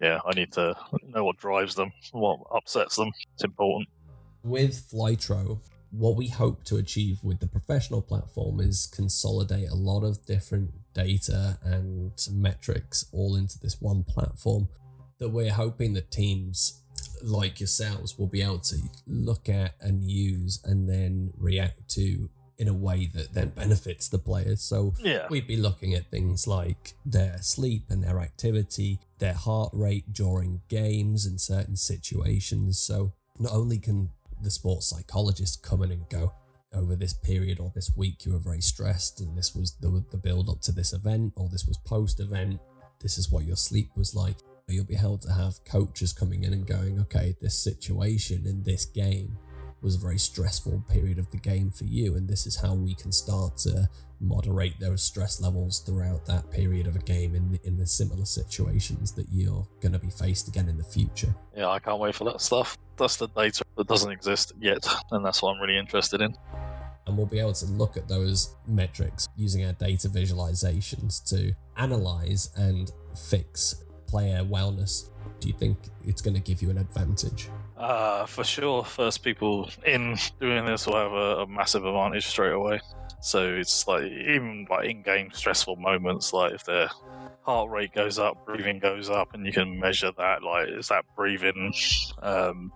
yeah. 0.00 0.20
I 0.24 0.34
need 0.34 0.52
to 0.52 0.76
know 1.02 1.24
what 1.24 1.38
drives 1.38 1.74
them, 1.74 1.92
what 2.12 2.38
upsets 2.54 2.94
them. 2.94 3.10
It's 3.34 3.42
important. 3.42 3.88
With 4.44 4.88
Flytro, 4.92 5.58
what 5.90 6.16
we 6.16 6.28
hope 6.28 6.62
to 6.64 6.76
achieve 6.76 7.18
with 7.22 7.40
the 7.40 7.46
professional 7.46 8.02
platform 8.02 8.60
is 8.60 8.86
consolidate 8.86 9.70
a 9.70 9.74
lot 9.74 10.04
of 10.04 10.24
different 10.26 10.70
data 10.92 11.58
and 11.64 12.12
metrics 12.30 13.06
all 13.10 13.36
into 13.36 13.58
this 13.58 13.80
one 13.80 14.04
platform 14.04 14.68
that 15.18 15.30
we're 15.30 15.52
hoping 15.52 15.94
that 15.94 16.10
teams 16.10 16.82
like 17.22 17.58
yourselves 17.58 18.18
will 18.18 18.26
be 18.26 18.42
able 18.42 18.58
to 18.58 18.76
look 19.06 19.48
at 19.48 19.74
and 19.80 20.04
use 20.04 20.60
and 20.64 20.88
then 20.88 21.32
react 21.38 21.88
to 21.88 22.28
in 22.58 22.68
a 22.68 22.74
way 22.74 23.06
that 23.14 23.34
then 23.34 23.48
benefits 23.50 24.08
the 24.08 24.18
players. 24.18 24.60
So 24.62 24.94
yeah. 25.00 25.26
we'd 25.28 25.46
be 25.46 25.56
looking 25.56 25.94
at 25.94 26.10
things 26.10 26.46
like 26.46 26.94
their 27.04 27.38
sleep 27.40 27.84
and 27.90 28.02
their 28.02 28.20
activity, 28.20 29.00
their 29.18 29.34
heart 29.34 29.70
rate 29.72 30.12
during 30.12 30.62
games 30.68 31.26
in 31.26 31.38
certain 31.38 31.76
situations. 31.76 32.78
So 32.78 33.12
not 33.38 33.52
only 33.52 33.78
can 33.78 34.10
the 34.42 34.50
sports 34.50 34.86
psychologist 34.86 35.62
come 35.62 35.82
in 35.82 35.90
and 35.90 36.08
go, 36.08 36.32
over 36.72 36.96
this 36.96 37.12
period 37.12 37.60
or 37.60 37.70
this 37.72 37.92
week 37.96 38.26
you 38.26 38.32
were 38.32 38.38
very 38.40 38.60
stressed 38.60 39.20
and 39.20 39.38
this 39.38 39.54
was 39.54 39.76
the, 39.80 40.04
the 40.10 40.16
build 40.16 40.48
up 40.48 40.60
to 40.60 40.72
this 40.72 40.92
event 40.92 41.32
or 41.36 41.48
this 41.48 41.68
was 41.68 41.78
post 41.78 42.18
event 42.18 42.58
this 43.00 43.16
is 43.16 43.30
what 43.30 43.44
your 43.44 43.54
sleep 43.54 43.90
was 43.96 44.12
like 44.12 44.34
you'll 44.68 44.84
be 44.84 44.96
able 44.96 45.18
to 45.18 45.32
have 45.32 45.62
coaches 45.64 46.12
coming 46.12 46.42
in 46.42 46.52
and 46.52 46.66
going, 46.66 46.98
okay, 47.00 47.36
this 47.40 47.54
situation 47.54 48.46
in 48.46 48.62
this 48.62 48.84
game 48.84 49.36
was 49.84 49.94
a 49.94 49.98
very 49.98 50.18
stressful 50.18 50.82
period 50.88 51.18
of 51.18 51.30
the 51.30 51.36
game 51.36 51.70
for 51.70 51.84
you, 51.84 52.16
and 52.16 52.26
this 52.26 52.46
is 52.46 52.60
how 52.60 52.74
we 52.74 52.94
can 52.94 53.12
start 53.12 53.58
to 53.58 53.88
moderate 54.20 54.80
those 54.80 55.02
stress 55.02 55.40
levels 55.40 55.80
throughout 55.80 56.24
that 56.24 56.50
period 56.50 56.86
of 56.86 56.96
a 56.96 57.00
game 57.00 57.34
in 57.34 57.52
the, 57.52 57.60
in 57.64 57.76
the 57.76 57.86
similar 57.86 58.24
situations 58.24 59.12
that 59.12 59.26
you're 59.30 59.68
going 59.80 59.92
to 59.92 59.98
be 59.98 60.08
faced 60.08 60.48
again 60.48 60.68
in 60.68 60.78
the 60.78 60.84
future. 60.84 61.34
Yeah, 61.54 61.68
I 61.68 61.78
can't 61.78 61.98
wait 61.98 62.14
for 62.14 62.24
that 62.24 62.40
stuff. 62.40 62.78
That's 62.96 63.16
the 63.16 63.28
data 63.28 63.62
that 63.76 63.86
doesn't 63.86 64.10
exist 64.10 64.52
yet, 64.58 64.86
and 65.10 65.24
that's 65.24 65.42
what 65.42 65.54
I'm 65.54 65.60
really 65.60 65.78
interested 65.78 66.22
in. 66.22 66.34
And 67.06 67.18
we'll 67.18 67.26
be 67.26 67.38
able 67.38 67.52
to 67.52 67.66
look 67.66 67.98
at 67.98 68.08
those 68.08 68.56
metrics 68.66 69.28
using 69.36 69.66
our 69.66 69.74
data 69.74 70.08
visualizations 70.08 71.22
to 71.28 71.52
analyze 71.76 72.50
and 72.56 72.90
fix 73.14 73.84
player 74.14 74.44
wellness, 74.44 75.10
do 75.40 75.48
you 75.48 75.54
think 75.54 75.76
it's 76.04 76.22
going 76.22 76.34
to 76.34 76.40
give 76.40 76.62
you 76.62 76.70
an 76.70 76.78
advantage? 76.78 77.48
Uh, 77.76 78.24
for 78.26 78.44
sure. 78.44 78.84
First 78.84 79.24
people 79.24 79.68
in 79.84 80.16
doing 80.40 80.64
this 80.64 80.86
will 80.86 80.94
have 80.94 81.12
a, 81.12 81.42
a 81.42 81.46
massive 81.48 81.84
advantage 81.84 82.24
straight 82.24 82.52
away. 82.52 82.80
So 83.20 83.54
it's 83.54 83.88
like 83.88 84.04
even 84.04 84.68
like 84.70 84.88
in-game 84.88 85.30
stressful 85.32 85.74
moments, 85.76 86.32
like 86.32 86.52
if 86.52 86.64
their 86.64 86.88
heart 87.42 87.70
rate 87.70 87.92
goes 87.92 88.20
up, 88.20 88.46
breathing 88.46 88.78
goes 88.78 89.10
up, 89.10 89.34
and 89.34 89.44
you 89.44 89.52
can 89.52 89.80
measure 89.80 90.12
that. 90.16 90.44
Like, 90.44 90.68
is 90.68 90.86
that 90.88 91.04
breathing? 91.16 91.74
Um, 92.22 92.70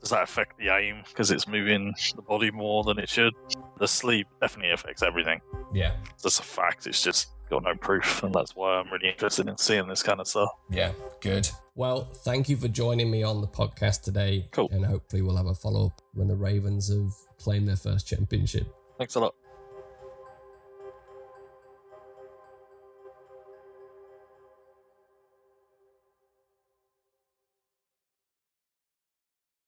does 0.00 0.10
that 0.10 0.24
affect 0.24 0.58
the 0.58 0.68
aim 0.68 1.02
because 1.08 1.30
it's 1.30 1.48
moving 1.48 1.94
the 2.14 2.20
body 2.22 2.50
more 2.50 2.84
than 2.84 2.98
it 2.98 3.08
should? 3.08 3.32
The 3.78 3.88
sleep 3.88 4.26
definitely 4.42 4.72
affects 4.72 5.02
everything. 5.02 5.40
Yeah, 5.72 5.92
that's 6.22 6.38
a 6.38 6.42
fact. 6.42 6.86
It's 6.86 7.02
just 7.02 7.28
got 7.48 7.64
no 7.64 7.74
proof, 7.74 8.22
and 8.22 8.34
that's 8.34 8.54
why 8.54 8.78
I'm 8.78 8.90
really 8.90 9.08
interested 9.08 9.48
in 9.48 9.56
seeing 9.58 9.88
this 9.88 10.02
kind 10.02 10.20
of 10.20 10.28
stuff. 10.28 10.50
Yeah, 10.70 10.92
good. 11.20 11.48
Well, 11.74 12.04
thank 12.24 12.48
you 12.48 12.56
for 12.56 12.68
joining 12.68 13.10
me 13.10 13.22
on 13.22 13.40
the 13.40 13.46
podcast 13.46 14.02
today. 14.02 14.48
Cool. 14.50 14.68
And 14.72 14.84
hopefully 14.84 15.22
we'll 15.22 15.36
have 15.36 15.46
a 15.46 15.54
follow 15.54 15.86
up 15.86 16.02
when 16.14 16.28
the 16.28 16.36
Ravens 16.36 16.88
have 16.88 17.12
claimed 17.38 17.68
their 17.68 17.76
first 17.76 18.06
championship. 18.06 18.66
Thanks 18.98 19.14
a 19.14 19.20
lot. 19.20 19.34